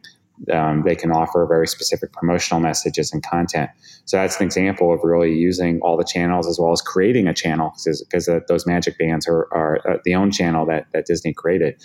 um, 0.52 0.84
they 0.84 0.96
can 0.96 1.12
offer 1.12 1.46
very 1.46 1.68
specific 1.68 2.14
promotional 2.14 2.60
messages 2.60 3.12
and 3.12 3.24
content. 3.24 3.70
So 4.06 4.18
that's 4.18 4.40
an 4.40 4.46
example 4.46 4.94
of 4.94 5.02
really 5.04 5.34
using 5.34 5.80
all 5.82 5.98
the 5.98 6.04
channels 6.04 6.48
as 6.48 6.60
well 6.60 6.72
as 6.72 6.82
creating 6.82 7.28
a 7.28 7.34
channel 7.34 7.74
because 7.86 8.30
uh, 8.30 8.40
those 8.48 8.66
magic 8.66 8.98
bands 8.98 9.28
are, 9.28 9.48
are 9.52 9.82
uh, 9.88 9.98
the 10.06 10.16
own 10.16 10.32
channel 10.32 10.66
that, 10.68 10.88
that 10.94 11.06
Disney 11.06 11.34
created. 11.34 11.76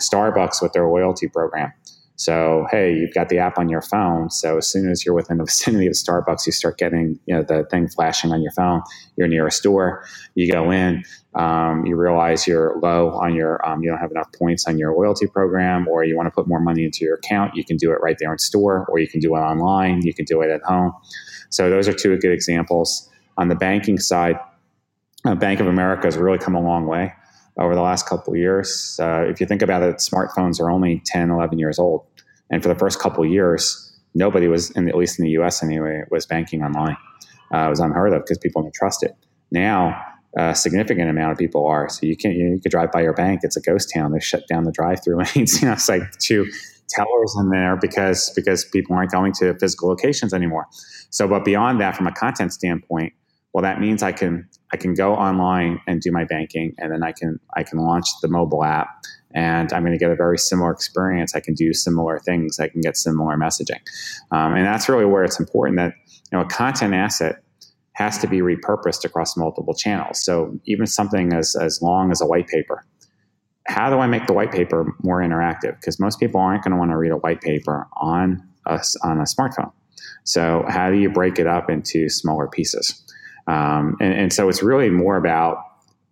Starbucks 0.00 0.60
with 0.60 0.72
their 0.72 0.88
loyalty 0.88 1.28
program. 1.28 1.72
So 2.16 2.66
hey, 2.70 2.94
you've 2.94 3.14
got 3.14 3.28
the 3.28 3.38
app 3.38 3.58
on 3.58 3.68
your 3.68 3.82
phone. 3.82 4.30
So 4.30 4.58
as 4.58 4.68
soon 4.68 4.90
as 4.90 5.04
you're 5.04 5.14
within 5.14 5.38
the 5.38 5.44
vicinity 5.44 5.86
of 5.86 5.94
Starbucks, 5.94 6.46
you 6.46 6.52
start 6.52 6.78
getting 6.78 7.18
you 7.26 7.34
know 7.34 7.42
the 7.42 7.64
thing 7.70 7.88
flashing 7.88 8.32
on 8.32 8.42
your 8.42 8.52
phone. 8.52 8.82
You're 9.16 9.28
near 9.28 9.46
a 9.46 9.50
store. 9.50 10.04
You 10.34 10.50
go 10.52 10.70
in. 10.70 11.04
Um, 11.34 11.86
you 11.86 11.96
realize 11.96 12.46
you're 12.46 12.78
low 12.80 13.10
on 13.12 13.34
your 13.34 13.66
um, 13.66 13.82
you 13.82 13.88
don't 13.88 13.98
have 13.98 14.10
enough 14.10 14.30
points 14.38 14.66
on 14.66 14.78
your 14.78 14.94
loyalty 14.94 15.26
program, 15.26 15.88
or 15.88 16.04
you 16.04 16.16
want 16.16 16.26
to 16.26 16.30
put 16.30 16.46
more 16.46 16.60
money 16.60 16.84
into 16.84 17.04
your 17.04 17.16
account. 17.16 17.56
You 17.56 17.64
can 17.64 17.76
do 17.76 17.90
it 17.92 18.00
right 18.02 18.16
there 18.18 18.32
in 18.32 18.38
store, 18.38 18.86
or 18.88 18.98
you 18.98 19.08
can 19.08 19.20
do 19.20 19.34
it 19.34 19.40
online. 19.40 20.02
You 20.02 20.12
can 20.12 20.24
do 20.26 20.42
it 20.42 20.50
at 20.50 20.62
home. 20.62 20.92
So 21.48 21.70
those 21.70 21.88
are 21.88 21.92
two 21.92 22.16
good 22.18 22.32
examples. 22.32 23.08
On 23.38 23.48
the 23.48 23.54
banking 23.54 23.98
side, 23.98 24.38
uh, 25.24 25.34
Bank 25.34 25.60
of 25.60 25.66
America 25.66 26.06
has 26.06 26.18
really 26.18 26.38
come 26.38 26.54
a 26.54 26.60
long 26.60 26.86
way 26.86 27.14
over 27.58 27.74
the 27.74 27.82
last 27.82 28.08
couple 28.08 28.34
years. 28.36 28.98
Uh, 29.00 29.24
if 29.26 29.40
you 29.40 29.46
think 29.46 29.62
about 29.62 29.82
it, 29.82 29.96
smartphones 29.96 30.60
are 30.60 30.70
only 30.70 31.02
10, 31.06 31.30
11 31.30 31.58
years 31.58 31.78
old. 31.78 32.06
And 32.50 32.62
for 32.62 32.68
the 32.68 32.74
first 32.74 32.98
couple 32.98 33.24
years, 33.24 33.92
nobody 34.14 34.48
was, 34.48 34.70
in, 34.70 34.88
at 34.88 34.96
least 34.96 35.18
in 35.18 35.24
the 35.24 35.32
US 35.32 35.62
anyway, 35.62 36.02
was 36.10 36.26
banking 36.26 36.62
online. 36.62 36.96
Uh, 37.52 37.66
it 37.66 37.70
was 37.70 37.80
unheard 37.80 38.12
of 38.12 38.22
because 38.22 38.38
people 38.38 38.62
didn't 38.62 38.74
trust 38.74 39.02
it. 39.02 39.14
Now, 39.50 40.00
a 40.36 40.54
significant 40.54 41.10
amount 41.10 41.32
of 41.32 41.38
people 41.38 41.66
are. 41.66 41.88
So 41.88 42.06
you 42.06 42.16
can 42.16 42.32
you, 42.32 42.52
you 42.52 42.60
could 42.60 42.70
drive 42.70 42.90
by 42.90 43.02
your 43.02 43.12
bank; 43.12 43.40
it's 43.42 43.56
a 43.56 43.60
ghost 43.60 43.90
town. 43.94 44.12
They 44.12 44.20
shut 44.20 44.44
down 44.48 44.64
the 44.64 44.72
drive-through 44.72 45.16
lanes. 45.36 45.60
you 45.60 45.68
know, 45.68 45.74
it's 45.74 45.88
like 45.88 46.10
two 46.18 46.50
tellers 46.88 47.34
in 47.38 47.50
there 47.50 47.76
because 47.76 48.30
because 48.34 48.64
people 48.64 48.96
aren't 48.96 49.10
going 49.10 49.32
to 49.34 49.54
physical 49.58 49.88
locations 49.88 50.32
anymore. 50.32 50.66
So, 51.10 51.28
but 51.28 51.44
beyond 51.44 51.80
that, 51.80 51.96
from 51.96 52.06
a 52.06 52.12
content 52.12 52.52
standpoint, 52.52 53.12
well, 53.52 53.62
that 53.62 53.80
means 53.80 54.02
I 54.02 54.12
can 54.12 54.48
I 54.72 54.76
can 54.76 54.94
go 54.94 55.14
online 55.14 55.80
and 55.86 56.00
do 56.00 56.10
my 56.10 56.24
banking, 56.24 56.74
and 56.78 56.90
then 56.90 57.02
I 57.02 57.12
can 57.12 57.38
I 57.56 57.62
can 57.62 57.78
launch 57.78 58.06
the 58.22 58.28
mobile 58.28 58.64
app, 58.64 58.88
and 59.34 59.72
I'm 59.72 59.82
going 59.82 59.92
to 59.92 59.98
get 59.98 60.10
a 60.10 60.16
very 60.16 60.38
similar 60.38 60.70
experience. 60.70 61.34
I 61.34 61.40
can 61.40 61.54
do 61.54 61.74
similar 61.74 62.18
things. 62.18 62.58
I 62.58 62.68
can 62.68 62.80
get 62.80 62.96
similar 62.96 63.36
messaging, 63.36 63.80
um, 64.30 64.54
and 64.54 64.64
that's 64.64 64.88
really 64.88 65.04
where 65.04 65.22
it's 65.22 65.38
important 65.38 65.78
that 65.78 65.94
you 66.30 66.38
know 66.38 66.44
a 66.44 66.48
content 66.48 66.94
asset 66.94 67.42
has 67.94 68.16
to 68.18 68.26
be 68.26 68.40
repurposed 68.40 69.04
across 69.04 69.36
multiple 69.36 69.74
channels. 69.74 70.24
So 70.24 70.58
even 70.64 70.86
something 70.86 71.34
as 71.34 71.54
as 71.54 71.80
long 71.82 72.10
as 72.10 72.20
a 72.20 72.26
white 72.26 72.48
paper. 72.48 72.84
How 73.68 73.90
do 73.90 73.98
I 73.98 74.08
make 74.08 74.26
the 74.26 74.32
white 74.32 74.50
paper 74.50 74.92
more 75.04 75.20
interactive? 75.20 75.76
Because 75.76 76.00
most 76.00 76.18
people 76.18 76.40
aren't 76.40 76.64
going 76.64 76.72
to 76.72 76.76
want 76.76 76.90
to 76.90 76.96
read 76.96 77.12
a 77.12 77.16
white 77.16 77.40
paper 77.40 77.86
on 77.92 78.42
a, 78.66 78.82
on 79.04 79.18
a 79.18 79.22
smartphone. 79.22 79.70
So 80.24 80.64
how 80.68 80.90
do 80.90 80.96
you 80.96 81.08
break 81.08 81.38
it 81.38 81.46
up 81.46 81.70
into 81.70 82.08
smaller 82.08 82.48
pieces? 82.48 83.02
Um, 83.46 83.96
and, 84.00 84.14
and 84.14 84.32
so 84.32 84.48
it's 84.48 84.62
really 84.62 84.90
more 84.90 85.16
about 85.16 85.58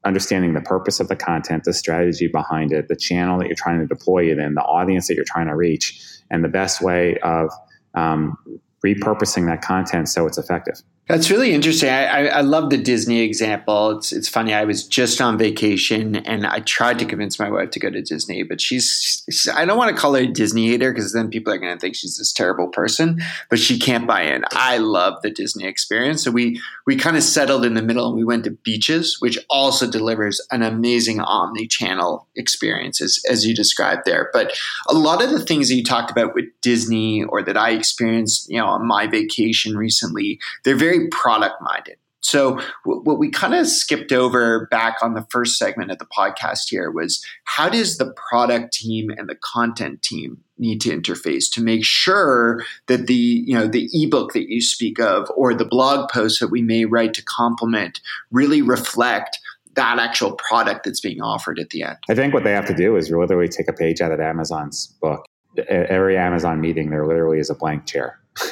understanding 0.05 0.55
the 0.55 0.61
purpose 0.61 0.99
of 1.01 1.09
the 1.09 1.17
content, 1.17 1.65
the 1.65 1.73
strategy 1.73 2.27
behind 2.27 2.73
it, 2.73 2.89
the 2.89 2.97
channel 2.97 3.39
that 3.39 3.47
you're 3.47 3.57
trying 3.57 3.81
to 3.81 3.87
deploy 3.87 4.31
it 4.31 4.39
in, 4.39 4.55
the 4.55 4.63
audience 4.63 5.09
that 5.09 5.15
you're 5.15 5.25
trying 5.25 5.47
to 5.47 5.55
reach, 5.55 6.03
and 6.31 6.43
the 6.43 6.49
best 6.49 6.81
way 6.81 7.17
of 7.19 7.51
um, 7.95 8.37
repurposing 8.85 9.47
that 9.47 9.63
content 9.63 10.09
so 10.09 10.27
it's 10.27 10.39
effective. 10.39 10.81
That's 11.11 11.31
really 11.31 11.53
interesting. 11.53 11.89
I, 11.91 12.05
I, 12.05 12.25
I, 12.27 12.41
love 12.43 12.71
the 12.71 12.79
Disney 12.79 13.23
example. 13.23 13.91
It's 13.99 14.13
it's 14.13 14.29
funny. 14.29 14.55
I 14.55 14.65
was 14.65 14.87
just 14.87 15.21
on 15.21 15.37
vacation 15.39 16.17
and 16.17 16.47
I 16.47 16.61
tried 16.61 17.01
to 17.01 17.05
convince 17.05 17.39
my 17.39 17.51
wife 17.51 17.71
to 17.71 17.81
go 17.81 17.91
to 17.91 18.01
Disney, 18.01 18.45
but 18.45 18.61
she's 18.61 19.25
I 19.53 19.65
don't 19.65 19.77
want 19.77 19.95
to 19.95 20.01
call 20.01 20.15
her 20.15 20.21
a 20.21 20.27
Disney 20.27 20.69
hater 20.69 20.93
because 20.93 21.13
then 21.13 21.29
people 21.29 21.53
are 21.53 21.59
going 21.59 21.75
to 21.75 21.81
think 21.81 21.97
she's 21.97 22.17
this 22.17 22.33
terrible 22.33 22.69
person. 22.69 23.21
But 23.49 23.59
she 23.59 23.79
can't 23.79 24.07
buy 24.07 24.23
in. 24.23 24.45
I 24.53 24.79
love 24.79 25.21
the 25.23 25.31
Disney 25.31 25.67
experience, 25.67 26.23
so 26.23 26.31
we 26.31 26.61
we 26.87 26.97
kind 26.97 27.17
of 27.17 27.25
settled 27.25 27.65
in 27.65 27.75
the 27.75 27.83
middle 27.83 28.07
and 28.07 28.17
we 28.17 28.25
went 28.25 28.45
to 28.45 28.51
beaches, 28.51 29.17
which 29.21 29.39
also 29.49 29.91
delivers 29.91 30.41
an 30.51 30.63
amazing 30.63 31.21
omni-channel 31.21 32.29
experience 32.37 33.01
as, 33.01 33.19
as 33.29 33.47
you 33.47 33.55
described 33.55 34.03
there. 34.05 34.31
But 34.33 34.53
a 34.89 34.95
lot 34.95 35.23
of 35.23 35.31
the 35.31 35.45
things 35.45 35.69
that 35.69 35.75
you 35.75 35.85
talked 35.85 36.11
about 36.11 36.35
with 36.35 36.47
Disney 36.63 37.25
or 37.25 37.43
that 37.43 37.57
I 37.57 37.71
experienced, 37.71 38.49
you 38.49 38.59
know, 38.59 38.67
on 38.67 38.87
my 38.87 39.07
vacation 39.07 39.77
recently, 39.77 40.39
they're 40.65 40.77
very 40.77 41.00
product 41.09 41.61
minded. 41.61 41.97
So, 42.23 42.61
what 42.85 43.19
we 43.19 43.31
kind 43.31 43.55
of 43.55 43.67
skipped 43.67 44.13
over 44.13 44.69
back 44.71 44.97
on 45.03 45.15
the 45.15 45.27
first 45.31 45.59
segment 45.59 45.91
of 45.91 45.99
the 45.99 46.07
podcast 46.07 46.69
here 46.69 46.91
was 46.91 47.25
how 47.45 47.69
does 47.69 47.97
the 47.97 48.13
product 48.31 48.75
team 48.75 49.11
and 49.11 49.29
the 49.29 49.37
content 49.43 50.03
team 50.03 50.39
need 50.59 50.81
to 50.83 50.91
interface 50.91 51.51
to 51.53 51.63
make 51.63 51.85
sure 51.85 52.63
that 52.89 53.07
the 53.07 53.15
you 53.15 53.55
know 53.55 53.67
the 53.67 53.89
ebook 53.95 54.35
that 54.35 54.51
you 54.51 54.61
speak 54.61 55.01
of 55.01 55.31
or 55.35 55.55
the 55.55 55.65
blog 55.65 56.11
post 56.11 56.41
that 56.41 56.49
we 56.49 56.61
may 56.61 56.85
write 56.85 57.15
to 57.15 57.23
complement 57.25 58.01
really 58.31 58.61
reflect 58.61 59.39
that 59.75 59.99
actual 59.99 60.33
product 60.33 60.85
that's 60.85 61.01
being 61.01 61.23
offered 61.23 61.59
at 61.59 61.71
the 61.71 61.83
end. 61.83 61.97
I 62.11 62.15
think 62.15 62.35
what 62.35 62.45
they 62.45 62.53
have 62.53 62.67
to 62.67 62.75
do 62.75 62.97
is 62.97 63.11
literally 63.11 63.49
take 63.49 63.69
a 63.69 63.73
page 63.73 64.01
out 64.01 64.13
of 64.13 64.21
Amazon's 64.21 64.89
book. 65.01 65.25
Every 65.69 66.19
Amazon 66.19 66.61
meeting, 66.61 66.91
there 66.91 67.07
literally 67.07 67.39
is 67.39 67.51
a 67.51 67.55
blank 67.55 67.87
chair. 67.87 68.19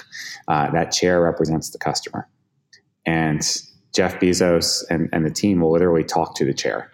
Uh, 0.48 0.70
that 0.70 0.90
chair 0.90 1.20
represents 1.20 1.68
the 1.68 1.78
customer 1.78 2.26
and 3.08 3.42
Jeff 3.96 4.20
Bezos 4.20 4.84
and, 4.90 5.08
and 5.14 5.24
the 5.24 5.30
team 5.30 5.62
will 5.62 5.72
literally 5.72 6.04
talk 6.04 6.36
to 6.36 6.44
the 6.44 6.52
chair. 6.52 6.92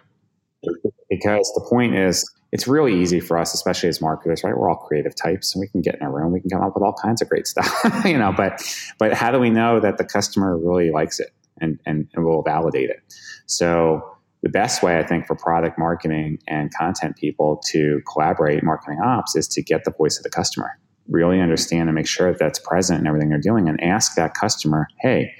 Because 1.09 1.51
the 1.53 1.65
point 1.69 1.93
is, 1.93 2.25
it's 2.53 2.69
really 2.69 2.99
easy 2.99 3.19
for 3.19 3.37
us, 3.37 3.53
especially 3.53 3.89
as 3.89 3.99
marketers, 3.99 4.41
right? 4.41 4.57
We're 4.57 4.69
all 4.69 4.77
creative 4.77 5.13
types, 5.13 5.53
and 5.53 5.59
we 5.59 5.67
can 5.67 5.81
get 5.81 5.95
in 5.95 6.03
a 6.03 6.09
room, 6.09 6.31
we 6.31 6.39
can 6.39 6.49
come 6.49 6.61
up 6.61 6.73
with 6.73 6.83
all 6.83 6.93
kinds 6.93 7.21
of 7.21 7.27
great 7.27 7.47
stuff, 7.47 7.69
you 8.05 8.17
know. 8.17 8.33
But 8.35 8.63
but 8.97 9.13
how 9.13 9.29
do 9.29 9.39
we 9.39 9.49
know 9.49 9.81
that 9.81 9.97
the 9.97 10.05
customer 10.05 10.57
really 10.57 10.89
likes 10.89 11.19
it 11.19 11.31
and 11.59 11.79
and, 11.85 12.07
and 12.13 12.23
will 12.23 12.43
validate 12.43 12.89
it? 12.89 13.01
So 13.45 14.01
the 14.41 14.49
best 14.49 14.81
way, 14.81 14.97
I 14.97 15.03
think, 15.05 15.27
for 15.27 15.35
product 15.35 15.77
marketing 15.77 16.39
and 16.47 16.73
content 16.73 17.17
people 17.17 17.61
to 17.71 18.01
collaborate, 18.11 18.63
marketing 18.63 18.99
ops, 19.03 19.35
is 19.35 19.49
to 19.49 19.61
get 19.61 19.83
the 19.83 19.91
voice 19.91 20.17
of 20.17 20.23
the 20.23 20.29
customer, 20.29 20.79
really 21.09 21.41
understand 21.41 21.89
and 21.89 21.95
make 21.95 22.07
sure 22.07 22.31
that 22.31 22.39
that's 22.39 22.59
present 22.59 23.01
in 23.01 23.05
everything 23.05 23.29
they're 23.29 23.39
doing, 23.39 23.67
and 23.67 23.83
ask 23.83 24.15
that 24.15 24.33
customer, 24.33 24.87
hey 25.01 25.33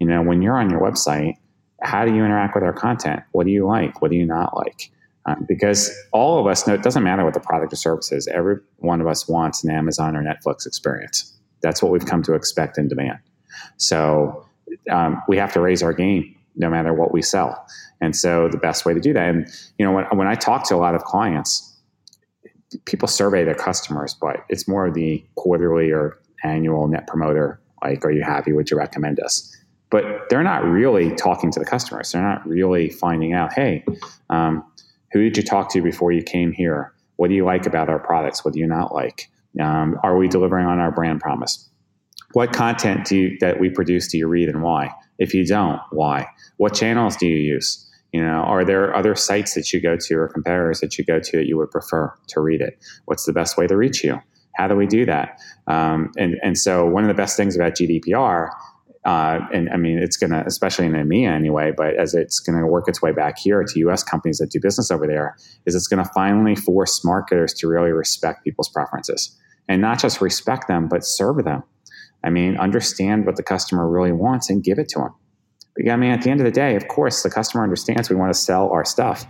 you 0.00 0.06
know, 0.06 0.22
when 0.22 0.42
you're 0.42 0.58
on 0.58 0.70
your 0.70 0.80
website, 0.80 1.34
how 1.82 2.04
do 2.04 2.14
you 2.14 2.24
interact 2.24 2.54
with 2.54 2.64
our 2.64 2.72
content? 2.72 3.22
What 3.32 3.44
do 3.46 3.52
you 3.52 3.66
like? 3.66 4.02
What 4.02 4.10
do 4.10 4.16
you 4.16 4.26
not 4.26 4.56
like? 4.56 4.90
Um, 5.26 5.44
because 5.46 5.94
all 6.12 6.38
of 6.38 6.46
us 6.46 6.66
know 6.66 6.74
it 6.74 6.82
doesn't 6.82 7.02
matter 7.02 7.24
what 7.24 7.34
the 7.34 7.40
product 7.40 7.72
or 7.72 7.76
service 7.76 8.10
is. 8.10 8.26
Every 8.28 8.56
one 8.78 9.00
of 9.00 9.06
us 9.06 9.28
wants 9.28 9.62
an 9.62 9.70
Amazon 9.70 10.16
or 10.16 10.22
Netflix 10.22 10.66
experience. 10.66 11.38
That's 11.62 11.82
what 11.82 11.92
we've 11.92 12.06
come 12.06 12.22
to 12.24 12.34
expect 12.34 12.78
and 12.78 12.88
demand. 12.88 13.18
So 13.76 14.46
um, 14.90 15.22
we 15.28 15.36
have 15.36 15.52
to 15.52 15.60
raise 15.60 15.82
our 15.82 15.92
game 15.92 16.34
no 16.56 16.70
matter 16.70 16.92
what 16.94 17.12
we 17.12 17.22
sell. 17.22 17.66
And 18.00 18.16
so 18.16 18.48
the 18.48 18.58
best 18.58 18.86
way 18.86 18.94
to 18.94 19.00
do 19.00 19.12
that, 19.12 19.28
and 19.28 19.46
you 19.78 19.84
know, 19.84 19.92
when, 19.92 20.04
when 20.16 20.26
I 20.26 20.34
talk 20.34 20.66
to 20.68 20.74
a 20.74 20.78
lot 20.78 20.94
of 20.94 21.04
clients, 21.04 21.66
people 22.86 23.08
survey 23.08 23.44
their 23.44 23.54
customers, 23.54 24.14
but 24.14 24.44
it's 24.48 24.66
more 24.66 24.86
of 24.86 24.94
the 24.94 25.24
quarterly 25.34 25.90
or 25.90 26.18
annual 26.44 26.88
net 26.88 27.06
promoter. 27.06 27.60
Like, 27.82 28.04
are 28.04 28.10
you 28.10 28.22
happy? 28.22 28.52
Would 28.52 28.70
you 28.70 28.76
recommend 28.76 29.20
us? 29.20 29.54
But 29.90 30.28
they're 30.30 30.42
not 30.42 30.64
really 30.64 31.14
talking 31.14 31.50
to 31.50 31.58
the 31.58 31.66
customers. 31.66 32.12
They're 32.12 32.22
not 32.22 32.46
really 32.46 32.90
finding 32.90 33.32
out, 33.32 33.52
hey, 33.52 33.84
um, 34.28 34.64
who 35.12 35.22
did 35.22 35.36
you 35.36 35.42
talk 35.42 35.70
to 35.72 35.82
before 35.82 36.12
you 36.12 36.22
came 36.22 36.52
here? 36.52 36.92
What 37.16 37.28
do 37.28 37.34
you 37.34 37.44
like 37.44 37.66
about 37.66 37.88
our 37.88 37.98
products? 37.98 38.44
What 38.44 38.54
do 38.54 38.60
you 38.60 38.66
not 38.66 38.94
like? 38.94 39.28
Um, 39.60 39.98
are 40.02 40.16
we 40.16 40.28
delivering 40.28 40.66
on 40.66 40.78
our 40.78 40.92
brand 40.92 41.20
promise? 41.20 41.68
What 42.32 42.52
content 42.52 43.06
do 43.06 43.16
you, 43.16 43.38
that 43.40 43.58
we 43.58 43.70
produce 43.70 44.06
do 44.08 44.18
you 44.18 44.28
read 44.28 44.48
and 44.48 44.62
why? 44.62 44.94
If 45.18 45.34
you 45.34 45.44
don't, 45.44 45.80
why? 45.90 46.28
What 46.58 46.74
channels 46.74 47.16
do 47.16 47.26
you 47.26 47.36
use? 47.36 47.86
You 48.12 48.22
know, 48.22 48.42
are 48.42 48.64
there 48.64 48.94
other 48.94 49.14
sites 49.14 49.54
that 49.54 49.72
you 49.72 49.80
go 49.80 49.96
to 49.96 50.14
or 50.14 50.28
competitors 50.28 50.80
that 50.80 50.98
you 50.98 51.04
go 51.04 51.20
to 51.20 51.36
that 51.36 51.46
you 51.46 51.56
would 51.58 51.70
prefer 51.70 52.12
to 52.28 52.40
read 52.40 52.60
it? 52.60 52.78
What's 53.04 53.24
the 53.24 53.32
best 53.32 53.56
way 53.56 53.66
to 53.66 53.76
reach 53.76 54.02
you? 54.02 54.20
How 54.56 54.68
do 54.68 54.74
we 54.74 54.86
do 54.86 55.06
that? 55.06 55.38
Um, 55.66 56.12
and 56.16 56.36
and 56.42 56.58
so 56.58 56.86
one 56.86 57.04
of 57.04 57.08
the 57.08 57.14
best 57.14 57.36
things 57.36 57.54
about 57.54 57.74
GDPR, 57.74 58.50
uh, 59.04 59.40
and 59.52 59.70
I 59.70 59.76
mean 59.76 59.98
it's 59.98 60.16
going 60.16 60.30
to, 60.30 60.44
especially 60.46 60.86
in 60.86 60.92
EMEA 60.92 61.30
anyway, 61.30 61.72
but 61.76 61.94
as 61.96 62.14
it's 62.14 62.38
going 62.38 62.58
to 62.58 62.66
work 62.66 62.88
its 62.88 63.00
way 63.00 63.12
back 63.12 63.38
here 63.38 63.62
to 63.62 63.78
U.S. 63.80 64.02
companies 64.02 64.38
that 64.38 64.50
do 64.50 64.60
business 64.60 64.90
over 64.90 65.06
there, 65.06 65.36
is 65.66 65.74
it's 65.74 65.86
going 65.86 66.04
to 66.04 66.10
finally 66.12 66.54
force 66.54 67.04
marketers 67.04 67.54
to 67.54 67.68
really 67.68 67.92
respect 67.92 68.44
people's 68.44 68.68
preferences 68.68 69.36
and 69.68 69.80
not 69.80 69.98
just 69.98 70.20
respect 70.20 70.68
them, 70.68 70.88
but 70.88 71.04
serve 71.04 71.44
them. 71.44 71.62
I 72.22 72.30
mean, 72.30 72.58
understand 72.58 73.24
what 73.24 73.36
the 73.36 73.42
customer 73.42 73.88
really 73.88 74.12
wants 74.12 74.50
and 74.50 74.62
give 74.62 74.78
it 74.78 74.88
to 74.90 74.98
them. 74.98 75.14
I 75.90 75.96
mean, 75.96 76.10
at 76.10 76.22
the 76.22 76.30
end 76.30 76.40
of 76.40 76.44
the 76.44 76.50
day, 76.50 76.76
of 76.76 76.88
course, 76.88 77.22
the 77.22 77.30
customer 77.30 77.62
understands 77.62 78.10
we 78.10 78.16
want 78.16 78.34
to 78.34 78.38
sell 78.38 78.68
our 78.70 78.84
stuff. 78.84 79.24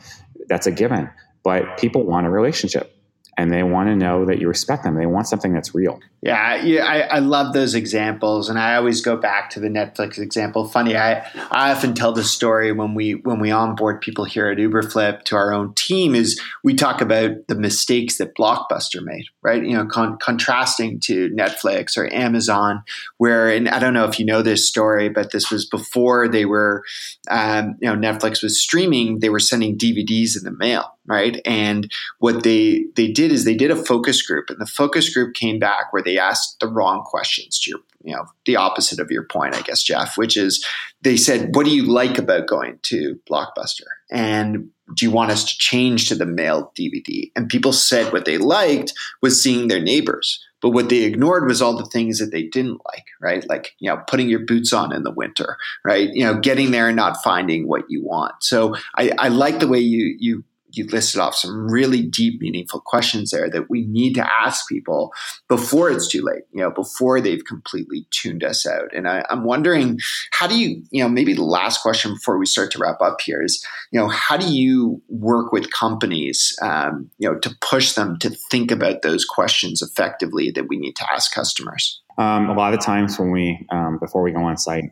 That's 0.48 0.66
a 0.66 0.72
given. 0.72 1.09
But 1.44 1.78
people 1.78 2.04
want 2.04 2.26
a 2.26 2.30
relationship 2.30 2.96
and 3.36 3.52
they 3.52 3.62
want 3.62 3.88
to 3.88 3.96
know 3.96 4.24
that 4.26 4.38
you 4.38 4.48
respect 4.48 4.84
them. 4.84 4.96
They 4.96 5.06
want 5.06 5.26
something 5.26 5.52
that's 5.52 5.74
real. 5.74 6.00
Yeah, 6.22 6.62
yeah, 6.62 6.84
I, 6.84 7.00
I 7.00 7.18
love 7.20 7.54
those 7.54 7.74
examples, 7.74 8.50
and 8.50 8.58
I 8.58 8.76
always 8.76 9.00
go 9.00 9.16
back 9.16 9.48
to 9.50 9.60
the 9.60 9.68
Netflix 9.68 10.18
example. 10.18 10.68
Funny, 10.68 10.94
I, 10.94 11.20
I 11.50 11.72
often 11.72 11.94
tell 11.94 12.12
the 12.12 12.24
story 12.24 12.72
when 12.72 12.94
we 12.94 13.12
when 13.12 13.40
we 13.40 13.50
onboard 13.50 14.02
people 14.02 14.26
here 14.26 14.50
at 14.50 14.58
Uberflip 14.58 15.22
to 15.24 15.36
our 15.36 15.54
own 15.54 15.72
team 15.76 16.14
is 16.14 16.38
we 16.62 16.74
talk 16.74 17.00
about 17.00 17.46
the 17.48 17.54
mistakes 17.54 18.18
that 18.18 18.36
Blockbuster 18.36 19.02
made, 19.02 19.24
right? 19.40 19.64
You 19.64 19.78
know, 19.78 19.86
con- 19.86 20.18
contrasting 20.18 21.00
to 21.00 21.30
Netflix 21.30 21.96
or 21.96 22.12
Amazon, 22.12 22.82
where 23.16 23.48
and 23.48 23.66
I 23.70 23.78
don't 23.78 23.94
know 23.94 24.04
if 24.04 24.18
you 24.18 24.26
know 24.26 24.42
this 24.42 24.68
story, 24.68 25.08
but 25.08 25.32
this 25.32 25.50
was 25.50 25.64
before 25.64 26.28
they 26.28 26.44
were, 26.44 26.84
um, 27.30 27.76
you 27.80 27.88
know, 27.88 27.96
Netflix 27.96 28.42
was 28.42 28.60
streaming. 28.60 29.20
They 29.20 29.30
were 29.30 29.40
sending 29.40 29.78
DVDs 29.78 30.36
in 30.36 30.44
the 30.44 30.54
mail, 30.58 30.98
right? 31.10 31.40
And 31.44 31.90
what 32.20 32.44
they 32.44 32.86
they 32.94 33.08
did 33.08 33.32
is 33.32 33.44
they 33.44 33.56
did 33.56 33.72
a 33.72 33.84
focus 33.84 34.22
group, 34.22 34.48
and 34.48 34.60
the 34.60 34.66
focus 34.66 35.12
group 35.12 35.34
came 35.34 35.58
back 35.58 35.92
where 35.92 36.02
they 36.02 36.18
asked 36.18 36.60
the 36.60 36.68
wrong 36.68 37.02
questions 37.02 37.58
to 37.60 37.70
your 37.70 37.80
you 38.02 38.14
know 38.14 38.24
the 38.46 38.56
opposite 38.56 38.98
of 38.98 39.10
your 39.10 39.24
point 39.24 39.54
i 39.54 39.60
guess 39.60 39.82
jeff 39.82 40.16
which 40.16 40.34
is 40.34 40.64
they 41.02 41.18
said 41.18 41.54
what 41.54 41.66
do 41.66 41.74
you 41.74 41.82
like 41.82 42.18
about 42.18 42.46
going 42.46 42.78
to 42.82 43.18
blockbuster? 43.30 43.86
And 44.10 44.70
do 44.96 45.04
you 45.04 45.10
want 45.10 45.30
us 45.30 45.44
to 45.44 45.58
change 45.58 46.08
to 46.08 46.14
the 46.14 46.26
mail 46.26 46.72
dvd 46.78 47.30
and 47.36 47.48
people 47.48 47.72
said 47.72 48.12
what 48.12 48.24
they 48.24 48.38
liked 48.38 48.92
was 49.20 49.42
seeing 49.42 49.68
their 49.68 49.82
neighbors 49.82 50.42
but 50.60 50.70
what 50.70 50.88
they 50.88 51.04
ignored 51.04 51.46
was 51.46 51.62
all 51.62 51.76
the 51.76 51.86
things 51.86 52.18
that 52.18 52.30
they 52.32 52.42
didn't 52.42 52.80
like 52.86 53.06
right? 53.20 53.48
Like 53.48 53.74
you 53.78 53.90
know 53.90 54.02
putting 54.06 54.28
your 54.28 54.44
boots 54.44 54.72
on 54.72 54.94
in 54.94 55.02
the 55.02 55.10
winter 55.10 55.56
right? 55.84 56.10
You 56.12 56.24
know 56.24 56.38
getting 56.38 56.70
there 56.70 56.88
and 56.88 56.96
not 56.96 57.22
finding 57.22 57.66
what 57.66 57.84
you 57.88 58.04
want. 58.04 58.34
So 58.40 58.74
i, 58.96 59.10
I 59.18 59.28
like 59.28 59.60
the 59.60 59.68
way 59.68 59.80
you 59.80 60.16
you 60.18 60.44
you 60.72 60.87
listed 60.87 61.20
off 61.20 61.35
some 61.35 61.70
really 61.70 62.02
deep, 62.02 62.40
meaningful 62.40 62.80
questions 62.80 63.30
there 63.30 63.50
that 63.50 63.70
we 63.70 63.87
need 63.87 64.14
to 64.14 64.26
ask 64.26 64.68
people 64.68 65.12
before 65.48 65.90
it's 65.90 66.09
too 66.09 66.22
late, 66.22 66.42
you 66.52 66.62
know, 66.62 66.70
before 66.70 67.20
they've 67.20 67.44
completely 67.44 68.06
tuned 68.11 68.44
us 68.44 68.66
out. 68.66 68.94
And 68.94 69.09
I, 69.09 69.24
am 69.30 69.44
wondering, 69.44 69.98
how 70.33 70.46
do 70.46 70.59
you, 70.59 70.83
you 70.90 71.02
know, 71.02 71.09
maybe 71.09 71.35
the 71.35 71.42
last 71.42 71.83
question 71.83 72.14
before 72.14 72.38
we 72.38 72.46
start 72.46 72.70
to 72.72 72.78
wrap 72.78 73.00
up 73.00 73.20
here 73.20 73.42
is, 73.42 73.64
you 73.90 74.00
know, 74.00 74.09
how 74.09 74.37
do 74.37 74.52
you 74.52 75.02
work 75.09 75.52
with 75.52 75.72
companies, 75.72 76.56
um, 76.62 77.11
you 77.18 77.30
know, 77.30 77.38
to 77.38 77.50
push 77.61 77.92
them 77.92 78.18
to 78.18 78.30
think 78.50 78.70
about 78.70 79.02
those 79.02 79.24
questions 79.24 79.83
effectively 79.83 80.50
that 80.50 80.68
we 80.68 80.76
need 80.76 80.96
to 80.96 81.12
ask 81.12 81.33
customers? 81.35 82.00
Um, 82.18 82.50
a 82.50 82.54
lot 82.54 82.74
of 82.74 82.80
times 82.80 83.18
when 83.18 83.30
we, 83.30 83.66
um, 83.70 83.98
before 83.98 84.22
we 84.22 84.33
go 84.33 84.40
on 84.40 84.56
site, 84.56 84.90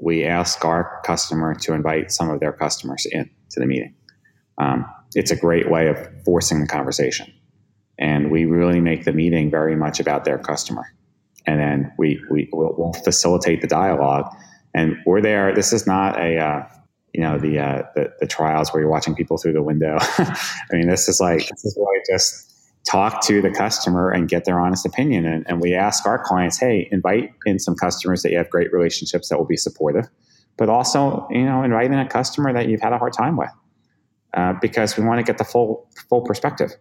we 0.00 0.24
ask 0.24 0.64
our 0.64 1.00
customer 1.04 1.54
to 1.54 1.74
invite 1.74 2.10
some 2.10 2.30
of 2.30 2.40
their 2.40 2.52
customers 2.52 3.06
in 3.10 3.28
to 3.50 3.60
the 3.60 3.66
meeting. 3.66 3.94
Um, 4.58 4.86
it's 5.14 5.30
a 5.30 5.36
great 5.36 5.70
way 5.70 5.88
of 5.88 5.98
forcing 6.24 6.60
the 6.60 6.66
conversation. 6.66 7.32
And 7.98 8.30
we 8.30 8.44
really 8.44 8.80
make 8.80 9.04
the 9.04 9.12
meeting 9.12 9.50
very 9.50 9.76
much 9.76 10.00
about 10.00 10.24
their 10.24 10.38
customer. 10.38 10.86
And 11.46 11.60
then 11.60 11.92
we, 11.98 12.20
we 12.30 12.48
will 12.52 12.74
we'll 12.76 12.92
facilitate 12.92 13.60
the 13.60 13.66
dialogue. 13.66 14.32
And 14.74 14.96
we're 15.04 15.20
there. 15.20 15.54
This 15.54 15.72
is 15.72 15.86
not 15.86 16.18
a, 16.18 16.38
uh, 16.38 16.66
you 17.12 17.20
know, 17.20 17.38
the, 17.38 17.58
uh, 17.58 17.82
the, 17.94 18.12
the 18.20 18.26
trials 18.26 18.72
where 18.72 18.80
you're 18.80 18.90
watching 18.90 19.14
people 19.14 19.36
through 19.36 19.52
the 19.52 19.62
window. 19.62 19.96
I 20.00 20.36
mean, 20.72 20.88
this 20.88 21.08
is 21.08 21.20
like, 21.20 21.48
this 21.48 21.64
is 21.64 21.76
really 21.78 22.00
just 22.10 22.46
talk 22.88 23.20
to 23.26 23.42
the 23.42 23.50
customer 23.50 24.10
and 24.10 24.28
get 24.28 24.44
their 24.44 24.58
honest 24.58 24.86
opinion. 24.86 25.26
And, 25.26 25.44
and 25.48 25.60
we 25.60 25.74
ask 25.74 26.06
our 26.06 26.22
clients, 26.22 26.58
hey, 26.58 26.88
invite 26.90 27.32
in 27.44 27.58
some 27.58 27.74
customers 27.74 28.22
that 28.22 28.30
you 28.30 28.38
have 28.38 28.48
great 28.48 28.72
relationships 28.72 29.28
that 29.28 29.38
will 29.38 29.46
be 29.46 29.56
supportive, 29.56 30.06
but 30.56 30.68
also, 30.68 31.26
you 31.30 31.44
know, 31.44 31.62
invite 31.62 31.86
in 31.86 31.98
a 31.98 32.08
customer 32.08 32.52
that 32.52 32.68
you've 32.68 32.80
had 32.80 32.92
a 32.92 32.98
hard 32.98 33.12
time 33.12 33.36
with 33.36 33.50
uh, 34.34 34.54
because 34.60 34.96
we 34.96 35.04
want 35.04 35.18
to 35.18 35.24
get 35.24 35.38
the 35.38 35.44
full 35.44 35.88
full 36.08 36.22
perspective, 36.22 36.72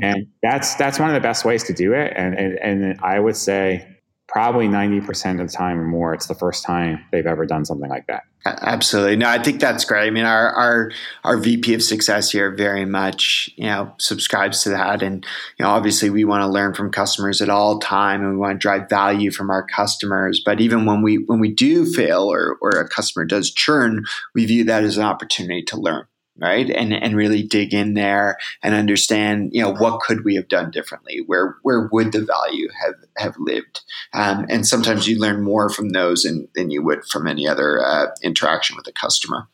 and 0.00 0.26
that's 0.42 0.74
that's 0.74 0.98
one 0.98 1.08
of 1.08 1.14
the 1.14 1.20
best 1.20 1.44
ways 1.44 1.64
to 1.64 1.72
do 1.72 1.92
it. 1.92 2.12
And 2.16 2.34
and, 2.34 2.58
and 2.58 3.00
I 3.02 3.20
would 3.20 3.36
say 3.36 3.98
probably 4.28 4.68
90% 4.68 5.40
of 5.40 5.50
the 5.50 5.52
time 5.52 5.80
or 5.80 5.86
more 5.86 6.12
it's 6.12 6.26
the 6.26 6.34
first 6.34 6.62
time 6.62 7.02
they've 7.10 7.26
ever 7.26 7.46
done 7.46 7.64
something 7.64 7.88
like 7.88 8.06
that. 8.08 8.24
Absolutely. 8.44 9.16
No 9.16 9.28
i 9.28 9.42
think 9.42 9.58
that's 9.58 9.84
great. 9.84 10.06
I 10.06 10.10
mean 10.10 10.24
our 10.24 10.50
our 10.50 10.92
our 11.24 11.38
vp 11.38 11.74
of 11.74 11.82
success 11.82 12.30
here 12.30 12.54
very 12.54 12.84
much 12.84 13.50
you 13.56 13.66
know 13.66 13.92
subscribes 13.98 14.62
to 14.62 14.68
that. 14.70 15.02
And 15.02 15.26
you 15.58 15.64
know 15.64 15.70
obviously 15.70 16.08
we 16.08 16.24
want 16.24 16.42
to 16.42 16.48
learn 16.48 16.74
from 16.74 16.92
customers 16.92 17.40
at 17.40 17.48
all 17.48 17.78
time 17.80 18.22
and 18.22 18.32
we 18.32 18.36
want 18.36 18.52
to 18.52 18.58
drive 18.58 18.88
value 18.88 19.30
from 19.30 19.50
our 19.50 19.66
customers. 19.66 20.40
But 20.44 20.60
even 20.60 20.86
when 20.86 21.02
we 21.02 21.16
when 21.16 21.40
we 21.40 21.52
do 21.52 21.84
fail 21.84 22.32
or 22.32 22.58
or 22.60 22.70
a 22.70 22.88
customer 22.88 23.24
does 23.24 23.50
churn 23.50 24.04
we 24.34 24.44
view 24.44 24.64
that 24.64 24.84
as 24.84 24.98
an 24.98 25.04
opportunity 25.04 25.62
to 25.64 25.80
learn 25.80 26.06
right 26.38 26.70
and 26.70 26.92
and 26.92 27.16
really 27.16 27.42
dig 27.42 27.74
in 27.74 27.94
there 27.94 28.36
and 28.62 28.74
understand 28.74 29.50
you 29.52 29.62
know 29.62 29.74
what 29.74 30.00
could 30.00 30.24
we 30.24 30.34
have 30.34 30.48
done 30.48 30.70
differently 30.70 31.22
where 31.26 31.56
where 31.62 31.88
would 31.92 32.12
the 32.12 32.24
value 32.24 32.68
have 32.80 32.94
have 33.16 33.34
lived 33.38 33.80
um, 34.14 34.46
and 34.48 34.66
sometimes 34.66 35.06
you 35.06 35.18
learn 35.18 35.42
more 35.42 35.68
from 35.68 35.90
those 35.90 36.22
than, 36.22 36.48
than 36.54 36.70
you 36.70 36.82
would 36.82 37.04
from 37.04 37.26
any 37.26 37.46
other 37.46 37.84
uh, 37.84 38.06
interaction 38.22 38.76
with 38.76 38.86
a 38.86 38.92
customer 38.92 39.48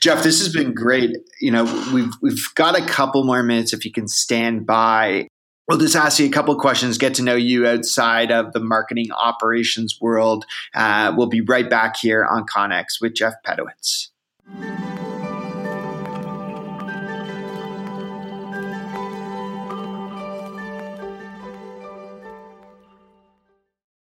Jeff, 0.00 0.22
this 0.22 0.40
has 0.40 0.52
been 0.52 0.74
great. 0.74 1.16
You 1.40 1.52
know, 1.52 1.64
we've 1.94 2.12
we've 2.20 2.54
got 2.54 2.78
a 2.78 2.84
couple 2.84 3.24
more 3.24 3.42
minutes 3.42 3.72
if 3.72 3.84
you 3.84 3.92
can 3.92 4.08
stand 4.08 4.66
by. 4.66 5.28
We'll 5.68 5.78
just 5.78 5.96
ask 5.96 6.20
you 6.20 6.26
a 6.26 6.30
couple 6.30 6.54
questions, 6.58 6.96
get 6.96 7.14
to 7.14 7.22
know 7.22 7.34
you 7.34 7.66
outside 7.66 8.30
of 8.30 8.52
the 8.52 8.60
marketing 8.60 9.10
operations 9.12 9.98
world. 10.00 10.44
Uh, 10.74 11.12
we'll 11.16 11.26
be 11.26 11.40
right 11.40 11.68
back 11.68 11.96
here 11.96 12.24
on 12.24 12.46
Conex 12.46 13.00
with 13.00 13.14
Jeff 13.14 13.34
Pedowitz. 13.44 14.08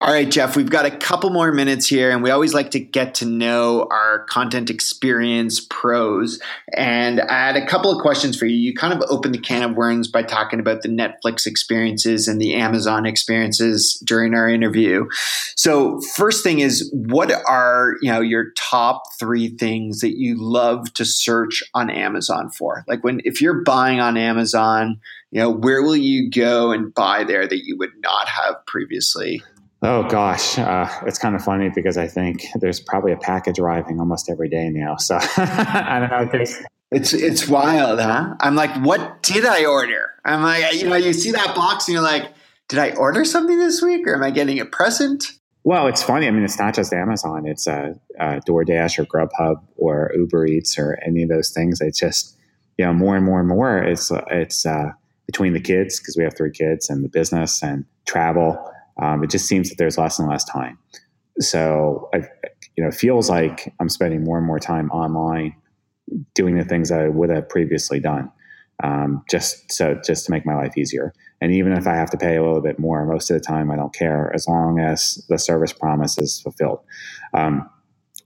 All 0.03 0.12
right, 0.12 0.29
Jeff, 0.29 0.57
we've 0.57 0.69
got 0.69 0.85
a 0.85 0.91
couple 0.91 1.31
more 1.31 1.53
minutes 1.53 1.87
here, 1.87 2.11
and 2.11 2.25
we 2.25 2.31
always 2.33 2.53
like 2.53 2.73
to 2.73 2.81
get 2.81 3.15
to 3.15 3.25
know 3.25 3.87
our 3.88 4.25
content 4.25 4.69
experience 4.69 5.65
pros. 5.71 6.41
And 6.77 7.21
I 7.21 7.47
had 7.47 7.57
a 7.57 7.65
couple 7.65 7.93
of 7.93 8.03
questions 8.03 8.37
for 8.37 8.47
you. 8.47 8.57
You 8.57 8.75
kind 8.75 8.93
of 8.93 9.09
opened 9.11 9.33
the 9.33 9.38
can 9.38 9.62
of 9.62 9.77
worms 9.77 10.09
by 10.09 10.25
talking 10.25 10.59
about 10.59 10.83
the 10.83 10.88
Netflix 10.88 11.47
experiences 11.47 12.27
and 12.27 12.43
the 12.43 12.55
Amazon 12.55 13.07
experiences 13.07 14.03
during 14.05 14.35
our 14.35 14.49
interview. 14.49 15.07
So, 15.55 16.01
first 16.17 16.43
thing 16.43 16.59
is, 16.59 16.93
what 16.93 17.31
are 17.31 17.95
you 18.03 18.11
know 18.11 18.21
your 18.21 18.47
top 18.59 19.05
three 19.21 19.51
things 19.51 20.01
that 20.01 20.19
you 20.19 20.35
love 20.37 20.93
to 20.95 21.05
search 21.05 21.62
on 21.75 21.91
Amazon 21.91 22.51
for? 22.51 22.85
Like 22.88 23.05
when 23.05 23.21
if 23.25 23.41
you're 23.41 23.62
buying 23.62 24.01
on 24.01 24.17
Amazon, 24.17 25.01
you 25.31 25.38
know, 25.38 25.51
where 25.51 25.81
will 25.81 25.97
you 25.97 26.29
go 26.29 26.73
and 26.73 26.93
buy 26.93 27.23
there 27.23 27.47
that 27.47 27.65
you 27.65 27.77
would 27.79 27.93
not 28.03 28.29
have 28.29 28.67
previously? 28.67 29.45
Oh 29.85 30.05
gosh, 30.05 30.59
uh, 30.59 30.88
it's 31.07 31.18
kind 31.18 31.35
of 31.35 31.42
funny 31.42 31.68
because 31.68 31.97
I 31.97 32.07
think 32.07 32.47
there's 32.61 32.79
probably 32.79 33.11
a 33.11 33.16
package 33.16 33.59
arriving 33.59 33.99
almost 33.99 34.31
every 34.31 34.49
day 34.49 34.68
now. 34.68 34.97
So 34.97 35.18
I 35.37 35.99
don't 35.99 36.11
know. 36.11 36.31
There's, 36.31 36.62
it's 36.92 37.12
it's 37.12 37.49
wild, 37.49 37.99
huh? 37.99 38.37
I'm 38.38 38.55
like, 38.55 38.71
what 38.85 39.23
did 39.23 39.45
I 39.45 39.64
order? 39.64 40.11
I'm 40.25 40.42
like, 40.42 40.75
you 40.75 40.88
know, 40.88 40.95
you 40.95 41.12
see 41.12 41.33
that 41.33 41.57
box 41.57 41.88
and 41.88 41.95
you're 41.95 42.03
like, 42.03 42.33
did 42.68 42.79
I 42.79 42.92
order 42.92 43.25
something 43.25 43.59
this 43.59 43.83
week, 43.83 44.07
or 44.07 44.14
am 44.14 44.23
I 44.23 44.31
getting 44.31 44.61
a 44.61 44.66
present? 44.66 45.33
Well, 45.64 45.88
it's 45.88 46.03
funny. 46.03 46.29
I 46.29 46.31
mean, 46.31 46.45
it's 46.45 46.59
not 46.59 46.75
just 46.75 46.92
Amazon. 46.92 47.47
It's 47.47 47.66
uh, 47.66 47.95
uh, 48.21 48.40
DoorDash 48.47 48.99
or 48.99 49.05
Grubhub 49.05 49.62
or 49.77 50.12
Uber 50.14 50.47
Eats 50.47 50.79
or 50.79 50.99
any 51.05 51.23
of 51.23 51.29
those 51.29 51.51
things. 51.51 51.81
It's 51.81 51.99
just 51.99 52.37
you 52.79 52.85
know 52.85 52.92
more 52.92 53.16
and 53.16 53.25
more 53.25 53.40
and 53.40 53.49
more. 53.49 53.79
It's 53.79 54.12
it's 54.31 54.64
uh, 54.64 54.92
between 55.27 55.55
the 55.55 55.61
kids, 55.61 55.99
because 55.99 56.16
we 56.16 56.23
have 56.23 56.37
three 56.37 56.53
kids, 56.53 56.88
and 56.88 57.05
the 57.05 57.09
business 57.09 57.64
and 57.64 57.85
travel, 58.07 58.71
um, 59.03 59.25
it 59.25 59.31
just 59.31 59.47
seems 59.47 59.69
that 59.69 59.79
there's 59.79 59.99
less 59.99 60.19
and 60.19 60.29
less 60.29 60.45
time. 60.45 60.79
So, 61.41 62.09
I, 62.15 62.19
you 62.77 62.85
know, 62.85 62.88
it 62.88 62.95
feels 62.95 63.29
like 63.29 63.75
I'm 63.81 63.88
spending 63.88 64.23
more 64.23 64.38
and 64.38 64.47
more 64.47 64.61
time 64.61 64.91
online 64.91 65.57
doing 66.35 66.57
the 66.57 66.65
things 66.65 66.88
that 66.91 67.01
I 67.01 67.09
would 67.09 67.31
have 67.31 67.49
previously 67.49 67.99
done, 67.99 68.31
um, 68.83 69.25
just 69.29 69.73
so 69.73 70.01
just 70.07 70.27
to 70.27 70.31
make 70.31 70.47
my 70.47 70.55
life 70.55 70.79
easier. 70.79 71.12
And 71.41 71.53
even 71.53 71.73
if 71.73 71.87
I 71.87 71.95
have 71.95 72.11
to 72.11 72.17
pay 72.17 72.37
a 72.37 72.43
little 72.43 72.61
bit 72.61 72.79
more, 72.79 73.05
most 73.05 73.29
of 73.29 73.35
the 73.35 73.45
time 73.45 73.71
I 73.71 73.77
don't 73.77 73.93
care 73.93 74.31
as 74.35 74.47
long 74.47 74.79
as 74.79 75.25
the 75.29 75.38
service 75.38 75.73
promise 75.73 76.17
is 76.17 76.41
fulfilled. 76.41 76.81
Um, 77.35 77.69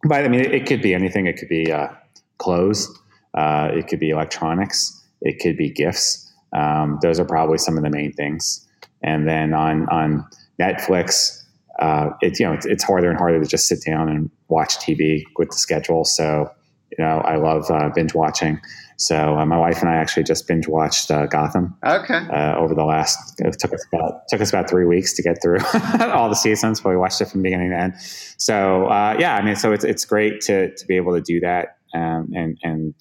but 0.03 0.25
I 0.25 0.29
mean, 0.29 0.41
it, 0.41 0.53
it, 0.53 0.67
could 0.67 0.83
be 0.83 0.95
anything. 0.95 1.27
It 1.27 1.39
could 1.39 1.49
be 1.49 1.73
uh, 1.73 1.89
clothes. 2.37 2.93
Uh, 3.33 3.71
it 3.73 3.89
could 3.89 4.01
be 4.01 4.11
electronics. 4.11 5.03
It 5.23 5.39
could 5.41 5.57
be 5.57 5.71
gifts. 5.71 6.31
Um, 6.53 6.99
those 7.01 7.19
are 7.19 7.25
probably 7.25 7.59
some 7.59 7.79
of 7.79 7.83
the 7.83 7.91
main 7.91 8.13
things. 8.13 8.67
And 9.03 9.27
then 9.27 9.55
on 9.55 9.89
on 9.89 10.27
Netflix, 10.61 11.43
uh, 11.79 12.11
it's 12.21 12.41
you 12.41 12.47
know 12.47 12.53
it's, 12.53 12.67
it's, 12.67 12.85
harder 12.85 13.11
and 13.11 13.19
harder 13.19 13.41
to 13.41 13.47
just 13.47 13.69
sit 13.69 13.81
down 13.85 14.09
and 14.09 14.31
watch 14.49 14.77
TV 14.79 15.25
with 15.37 15.51
the 15.51 15.57
schedule. 15.57 16.05
So 16.05 16.51
you 16.97 17.05
know 17.05 17.19
I 17.19 17.37
love 17.37 17.71
uh, 17.71 17.91
binge 17.95 18.15
watching. 18.15 18.61
So 18.99 19.37
uh, 19.39 19.45
my 19.45 19.59
wife 19.59 19.83
and 19.83 19.91
I 19.91 19.97
actually 19.97 20.23
just 20.23 20.49
binge 20.49 20.67
watched 20.69 21.11
uh, 21.11 21.27
Gotham. 21.27 21.77
Okay. 21.85 22.15
Uh, 22.33 22.57
over 22.57 22.75
the 22.75 22.85
last 22.85 23.35
it 23.39 23.59
took 23.59 23.75
us 23.75 23.85
about 23.93 24.23
took 24.29 24.41
us 24.41 24.49
about 24.49 24.71
three 24.71 24.87
weeks 24.87 25.13
to 25.15 25.23
get 25.23 25.43
through 25.43 25.59
all 26.01 26.29
the 26.31 26.35
seasons, 26.37 26.81
but 26.81 26.91
we 26.91 26.97
watched 26.97 27.21
it 27.21 27.27
from 27.27 27.43
beginning 27.43 27.71
to 27.71 27.77
end. 27.77 27.95
So 28.39 28.87
uh, 28.87 29.17
yeah, 29.19 29.37
I 29.37 29.43
mean, 29.43 29.57
so 29.57 29.73
it's 29.73 29.85
it's 29.85 30.05
great 30.05 30.41
to 30.43 30.75
to 30.75 30.87
be 30.87 30.97
able 30.97 31.15
to 31.15 31.21
do 31.21 31.41
that 31.41 31.77
um, 31.95 32.31
and 32.35 32.59
and 32.63 32.95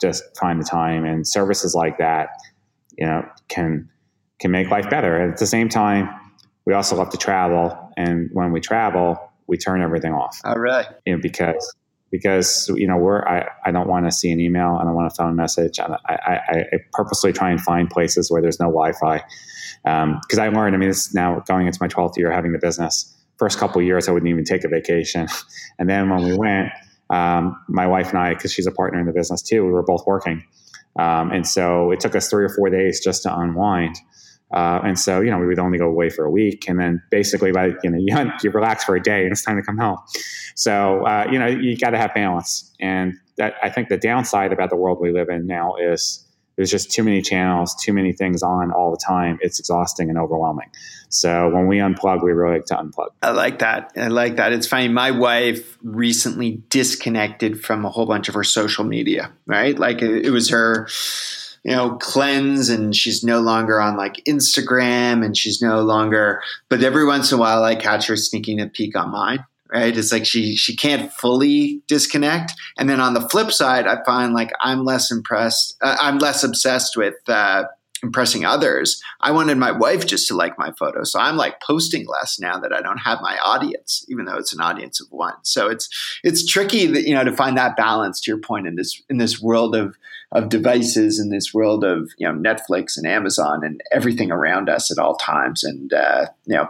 just 0.00 0.36
find 0.36 0.60
the 0.60 0.64
time 0.64 1.04
and 1.04 1.26
services 1.26 1.74
like 1.74 1.98
that, 1.98 2.28
you 2.98 3.06
know, 3.06 3.24
can 3.48 3.88
can 4.40 4.50
make 4.50 4.70
life 4.70 4.90
better. 4.90 5.30
at 5.30 5.38
the 5.38 5.46
same 5.46 5.68
time, 5.68 6.08
we 6.64 6.74
also 6.74 6.96
love 6.96 7.10
to 7.10 7.16
travel, 7.16 7.92
and 7.96 8.30
when 8.32 8.52
we 8.52 8.60
travel, 8.60 9.32
we 9.46 9.56
turn 9.58 9.82
everything 9.82 10.12
off. 10.12 10.40
All 10.44 10.58
right. 10.58 10.86
You 11.04 11.16
know, 11.16 11.22
because 11.22 11.74
because 12.12 12.70
you 12.76 12.86
know 12.86 12.96
we're 12.96 13.26
I, 13.26 13.48
I 13.64 13.72
don't 13.72 13.88
want 13.88 14.04
to 14.06 14.12
see 14.12 14.30
an 14.30 14.38
email 14.38 14.78
I 14.80 14.84
don't 14.84 14.94
want 14.94 15.10
a 15.10 15.14
phone 15.16 15.34
message 15.34 15.80
I, 15.80 15.96
I, 16.08 16.38
I 16.48 16.64
purposely 16.92 17.32
try 17.32 17.50
and 17.50 17.60
find 17.60 17.90
places 17.90 18.30
where 18.30 18.40
there's 18.40 18.60
no 18.60 18.66
Wi-Fi. 18.66 19.24
Because 19.82 20.38
um, 20.38 20.40
I 20.40 20.48
learned 20.48 20.76
I 20.76 20.78
mean 20.78 20.90
this 20.90 21.12
now 21.12 21.40
going 21.40 21.66
into 21.66 21.78
my 21.80 21.88
12th 21.88 22.16
year 22.18 22.30
having 22.30 22.52
the 22.52 22.58
business. 22.58 23.12
First 23.38 23.58
couple 23.58 23.82
years 23.82 24.08
I 24.08 24.12
wouldn't 24.12 24.30
even 24.30 24.44
take 24.44 24.62
a 24.62 24.68
vacation. 24.68 25.26
And 25.78 25.88
then 25.88 26.10
when 26.10 26.22
we 26.22 26.36
went 26.36 26.70
um, 27.10 27.60
my 27.66 27.86
wife 27.86 28.10
and 28.10 28.18
I 28.18 28.34
because 28.34 28.52
she's 28.52 28.66
a 28.66 28.70
partner 28.70 29.00
in 29.00 29.06
the 29.06 29.12
business 29.12 29.42
too 29.42 29.64
we 29.64 29.72
were 29.72 29.82
both 29.82 30.06
working. 30.06 30.44
Um, 30.98 31.32
and 31.32 31.48
so 31.48 31.90
it 31.90 32.00
took 32.00 32.14
us 32.14 32.28
three 32.28 32.44
or 32.44 32.50
four 32.50 32.68
days 32.68 33.02
just 33.02 33.22
to 33.22 33.34
unwind 33.34 33.96
uh, 34.52 34.80
and 34.84 34.98
so, 34.98 35.20
you 35.20 35.30
know, 35.30 35.38
we 35.38 35.46
would 35.46 35.58
only 35.58 35.78
go 35.78 35.86
away 35.86 36.10
for 36.10 36.24
a 36.24 36.30
week. 36.30 36.68
And 36.68 36.78
then 36.78 37.02
basically 37.10 37.52
by, 37.52 37.72
you 37.82 37.90
know, 37.90 37.98
you, 38.00 38.14
hunt, 38.14 38.42
you 38.42 38.50
relax 38.50 38.84
for 38.84 38.94
a 38.94 39.02
day 39.02 39.22
and 39.22 39.32
it's 39.32 39.42
time 39.42 39.56
to 39.56 39.62
come 39.62 39.78
home. 39.78 39.98
So, 40.54 41.06
uh, 41.06 41.28
you 41.30 41.38
know, 41.38 41.46
you 41.46 41.76
got 41.76 41.90
to 41.90 41.98
have 41.98 42.14
balance. 42.14 42.74
And 42.80 43.14
that, 43.36 43.54
I 43.62 43.70
think 43.70 43.88
the 43.88 43.96
downside 43.96 44.52
about 44.52 44.70
the 44.70 44.76
world 44.76 44.98
we 45.00 45.12
live 45.12 45.28
in 45.28 45.46
now 45.46 45.76
is 45.76 46.26
there's 46.56 46.70
just 46.70 46.92
too 46.92 47.02
many 47.02 47.22
channels, 47.22 47.74
too 47.74 47.94
many 47.94 48.12
things 48.12 48.42
on 48.42 48.72
all 48.72 48.90
the 48.90 49.00
time. 49.02 49.38
It's 49.40 49.58
exhausting 49.58 50.10
and 50.10 50.18
overwhelming. 50.18 50.70
So 51.08 51.48
when 51.48 51.66
we 51.66 51.78
unplug, 51.78 52.22
we 52.22 52.32
really 52.32 52.56
like 52.56 52.66
to 52.66 52.74
unplug. 52.74 53.08
I 53.22 53.30
like 53.30 53.60
that. 53.60 53.92
I 53.96 54.08
like 54.08 54.36
that. 54.36 54.52
It's 54.52 54.66
funny. 54.66 54.88
My 54.88 55.10
wife 55.10 55.78
recently 55.82 56.62
disconnected 56.68 57.62
from 57.62 57.86
a 57.86 57.90
whole 57.90 58.06
bunch 58.06 58.28
of 58.28 58.34
her 58.34 58.44
social 58.44 58.84
media, 58.84 59.32
right? 59.46 59.78
Like 59.78 60.02
it, 60.02 60.26
it 60.26 60.30
was 60.30 60.50
her 60.50 60.88
you 61.64 61.74
know, 61.74 61.96
cleanse 61.96 62.68
and 62.68 62.94
she's 62.94 63.22
no 63.22 63.40
longer 63.40 63.80
on 63.80 63.96
like 63.96 64.22
Instagram 64.26 65.24
and 65.24 65.36
she's 65.36 65.62
no 65.62 65.82
longer, 65.82 66.42
but 66.68 66.82
every 66.82 67.04
once 67.04 67.30
in 67.30 67.38
a 67.38 67.40
while 67.40 67.62
I 67.62 67.76
catch 67.76 68.06
her 68.08 68.16
sneaking 68.16 68.60
a 68.60 68.66
peek 68.66 68.96
on 68.96 69.10
mine. 69.10 69.44
Right. 69.72 69.96
It's 69.96 70.12
like 70.12 70.26
she, 70.26 70.54
she 70.54 70.76
can't 70.76 71.10
fully 71.10 71.80
disconnect. 71.88 72.52
And 72.76 72.90
then 72.90 73.00
on 73.00 73.14
the 73.14 73.26
flip 73.30 73.50
side, 73.50 73.86
I 73.86 74.04
find 74.04 74.34
like 74.34 74.50
I'm 74.60 74.84
less 74.84 75.10
impressed. 75.10 75.78
Uh, 75.80 75.96
I'm 75.98 76.18
less 76.18 76.44
obsessed 76.44 76.94
with, 76.94 77.14
uh, 77.26 77.64
impressing 78.02 78.44
others. 78.44 79.00
I 79.20 79.30
wanted 79.30 79.58
my 79.58 79.70
wife 79.70 80.06
just 80.06 80.28
to 80.28 80.36
like 80.36 80.58
my 80.58 80.72
photo. 80.72 81.04
So 81.04 81.20
I'm 81.20 81.36
like 81.36 81.60
posting 81.60 82.06
less 82.06 82.38
now 82.38 82.58
that 82.58 82.72
I 82.72 82.82
don't 82.82 82.98
have 82.98 83.20
my 83.22 83.38
audience, 83.38 84.04
even 84.08 84.24
though 84.24 84.36
it's 84.36 84.52
an 84.52 84.60
audience 84.60 85.00
of 85.00 85.06
one. 85.10 85.34
So 85.42 85.68
it's 85.68 85.88
it's 86.24 86.46
tricky 86.46 86.86
that 86.86 87.06
you 87.06 87.14
know 87.14 87.24
to 87.24 87.32
find 87.32 87.56
that 87.56 87.76
balance 87.76 88.20
to 88.22 88.30
your 88.30 88.40
point 88.40 88.66
in 88.66 88.76
this 88.76 89.00
in 89.08 89.18
this 89.18 89.40
world 89.40 89.76
of 89.76 89.96
of 90.32 90.48
devices 90.48 91.20
in 91.20 91.30
this 91.30 91.54
world 91.54 91.84
of 91.84 92.10
you 92.18 92.26
know 92.26 92.34
Netflix 92.34 92.96
and 92.96 93.06
Amazon 93.06 93.64
and 93.64 93.80
everything 93.92 94.30
around 94.30 94.68
us 94.68 94.90
at 94.90 94.98
all 94.98 95.16
times. 95.16 95.62
And 95.62 95.92
uh, 95.92 96.26
you 96.46 96.56
know 96.56 96.68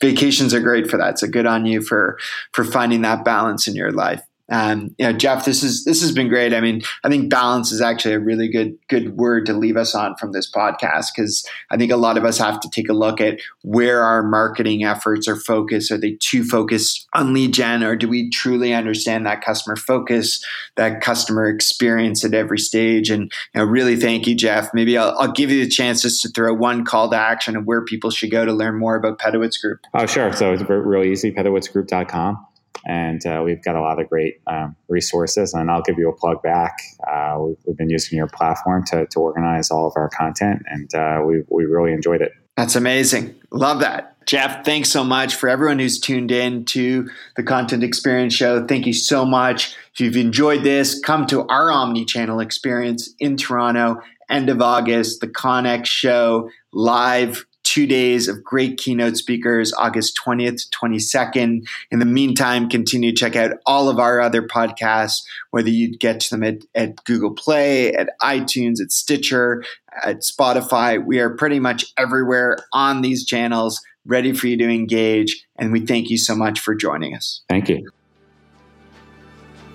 vacations 0.00 0.54
are 0.54 0.60
great 0.60 0.88
for 0.88 0.96
that. 0.96 1.18
So 1.18 1.28
good 1.28 1.46
on 1.46 1.66
you 1.66 1.82
for 1.82 2.18
for 2.52 2.64
finding 2.64 3.02
that 3.02 3.24
balance 3.24 3.68
in 3.68 3.74
your 3.74 3.92
life. 3.92 4.22
Um, 4.50 4.94
you 4.98 5.06
know, 5.06 5.12
Jeff, 5.12 5.44
this 5.44 5.62
is 5.62 5.84
this 5.84 6.00
has 6.02 6.12
been 6.12 6.28
great. 6.28 6.52
I 6.52 6.60
mean, 6.60 6.82
I 7.04 7.08
think 7.08 7.30
balance 7.30 7.70
is 7.70 7.80
actually 7.80 8.14
a 8.14 8.20
really 8.20 8.48
good 8.48 8.76
good 8.88 9.16
word 9.16 9.46
to 9.46 9.52
leave 9.52 9.76
us 9.76 9.94
on 9.94 10.16
from 10.16 10.32
this 10.32 10.50
podcast 10.50 11.08
because 11.14 11.46
I 11.70 11.76
think 11.76 11.92
a 11.92 11.96
lot 11.96 12.18
of 12.18 12.24
us 12.24 12.38
have 12.38 12.60
to 12.60 12.70
take 12.70 12.88
a 12.88 12.94
look 12.94 13.20
at 13.20 13.38
where 13.62 14.02
our 14.02 14.22
marketing 14.22 14.84
efforts 14.84 15.28
are 15.28 15.36
focused. 15.36 15.92
Are 15.92 15.98
they 15.98 16.16
too 16.20 16.42
focused 16.44 17.06
on 17.14 17.32
lead 17.32 17.54
gen, 17.54 17.84
or 17.84 17.94
do 17.94 18.08
we 18.08 18.28
truly 18.30 18.74
understand 18.74 19.24
that 19.26 19.44
customer 19.44 19.76
focus, 19.76 20.44
that 20.76 21.00
customer 21.00 21.48
experience 21.48 22.24
at 22.24 22.34
every 22.34 22.58
stage? 22.58 23.08
And 23.10 23.32
you 23.54 23.60
know, 23.60 23.64
really, 23.64 23.96
thank 23.96 24.26
you, 24.26 24.34
Jeff. 24.34 24.74
Maybe 24.74 24.98
I'll, 24.98 25.16
I'll 25.18 25.32
give 25.32 25.50
you 25.50 25.64
the 25.64 25.70
chance 25.70 26.02
just 26.02 26.22
to 26.22 26.28
throw 26.28 26.52
one 26.52 26.84
call 26.84 27.08
to 27.10 27.16
action 27.16 27.56
of 27.56 27.66
where 27.66 27.84
people 27.84 28.10
should 28.10 28.30
go 28.32 28.44
to 28.44 28.52
learn 28.52 28.78
more 28.78 28.96
about 28.96 29.20
Pedowitz 29.20 29.60
Group. 29.60 29.80
Oh, 29.94 30.06
sure. 30.06 30.32
So 30.32 30.52
it's 30.52 30.62
really 30.68 31.12
easy. 31.12 31.30
Pedowitzgroup.com 31.30 32.46
and 32.86 33.24
uh, 33.26 33.42
we've 33.44 33.62
got 33.62 33.76
a 33.76 33.80
lot 33.80 34.00
of 34.00 34.08
great 34.08 34.40
um, 34.46 34.74
resources. 34.88 35.52
And 35.52 35.70
I'll 35.70 35.82
give 35.82 35.98
you 35.98 36.08
a 36.08 36.16
plug 36.16 36.42
back. 36.42 36.78
Uh, 37.06 37.36
we've, 37.40 37.56
we've, 37.66 37.76
been 37.76 37.90
using 37.90 38.16
your 38.16 38.28
platform 38.28 38.84
to, 38.86 39.06
to 39.06 39.20
organize 39.20 39.70
all 39.70 39.86
of 39.86 39.92
our 39.96 40.08
content, 40.08 40.62
and 40.66 40.94
uh, 40.94 41.22
we 41.24 41.42
we 41.48 41.64
really 41.64 41.92
enjoyed 41.92 42.22
it. 42.22 42.32
That's 42.56 42.76
amazing. 42.76 43.34
Love 43.50 43.80
that. 43.80 44.16
Jeff, 44.26 44.64
thanks 44.64 44.90
so 44.90 45.02
much 45.02 45.34
for 45.34 45.48
everyone 45.48 45.78
who's 45.78 45.98
tuned 45.98 46.30
in 46.30 46.64
to 46.66 47.08
the 47.36 47.42
Content 47.42 47.82
Experience 47.82 48.34
Show. 48.34 48.66
Thank 48.66 48.86
you 48.86 48.92
so 48.92 49.24
much. 49.24 49.74
If 49.94 50.00
you've 50.00 50.16
enjoyed 50.16 50.62
this, 50.62 51.00
come 51.00 51.26
to 51.28 51.46
our 51.48 51.72
omni 51.72 52.04
channel 52.04 52.38
experience 52.38 53.12
in 53.18 53.36
Toronto, 53.36 54.00
end 54.28 54.48
of 54.48 54.60
August, 54.60 55.20
the 55.20 55.26
Conex 55.26 55.86
Show 55.86 56.50
live 56.72 57.46
two 57.70 57.86
days 57.86 58.26
of 58.26 58.42
great 58.42 58.78
keynote 58.78 59.16
speakers, 59.16 59.72
August 59.74 60.18
20th, 60.26 60.68
22nd. 60.70 61.64
In 61.92 62.00
the 62.00 62.04
meantime, 62.04 62.68
continue 62.68 63.12
to 63.12 63.16
check 63.16 63.36
out 63.36 63.52
all 63.64 63.88
of 63.88 64.00
our 64.00 64.20
other 64.20 64.42
podcasts, 64.42 65.22
whether 65.52 65.68
you 65.68 65.96
get 65.96 66.18
to 66.18 66.30
them 66.30 66.42
at, 66.42 66.64
at 66.74 67.04
Google 67.04 67.32
Play, 67.32 67.92
at 67.92 68.10
iTunes, 68.20 68.80
at 68.80 68.90
Stitcher, 68.90 69.62
at 70.04 70.22
Spotify. 70.22 71.04
We 71.04 71.20
are 71.20 71.30
pretty 71.30 71.60
much 71.60 71.84
everywhere 71.96 72.58
on 72.72 73.02
these 73.02 73.24
channels, 73.24 73.80
ready 74.04 74.32
for 74.32 74.48
you 74.48 74.56
to 74.56 74.68
engage. 74.68 75.46
And 75.56 75.70
we 75.70 75.86
thank 75.86 76.10
you 76.10 76.18
so 76.18 76.34
much 76.34 76.58
for 76.58 76.74
joining 76.74 77.14
us. 77.14 77.42
Thank 77.48 77.68
you. 77.68 77.88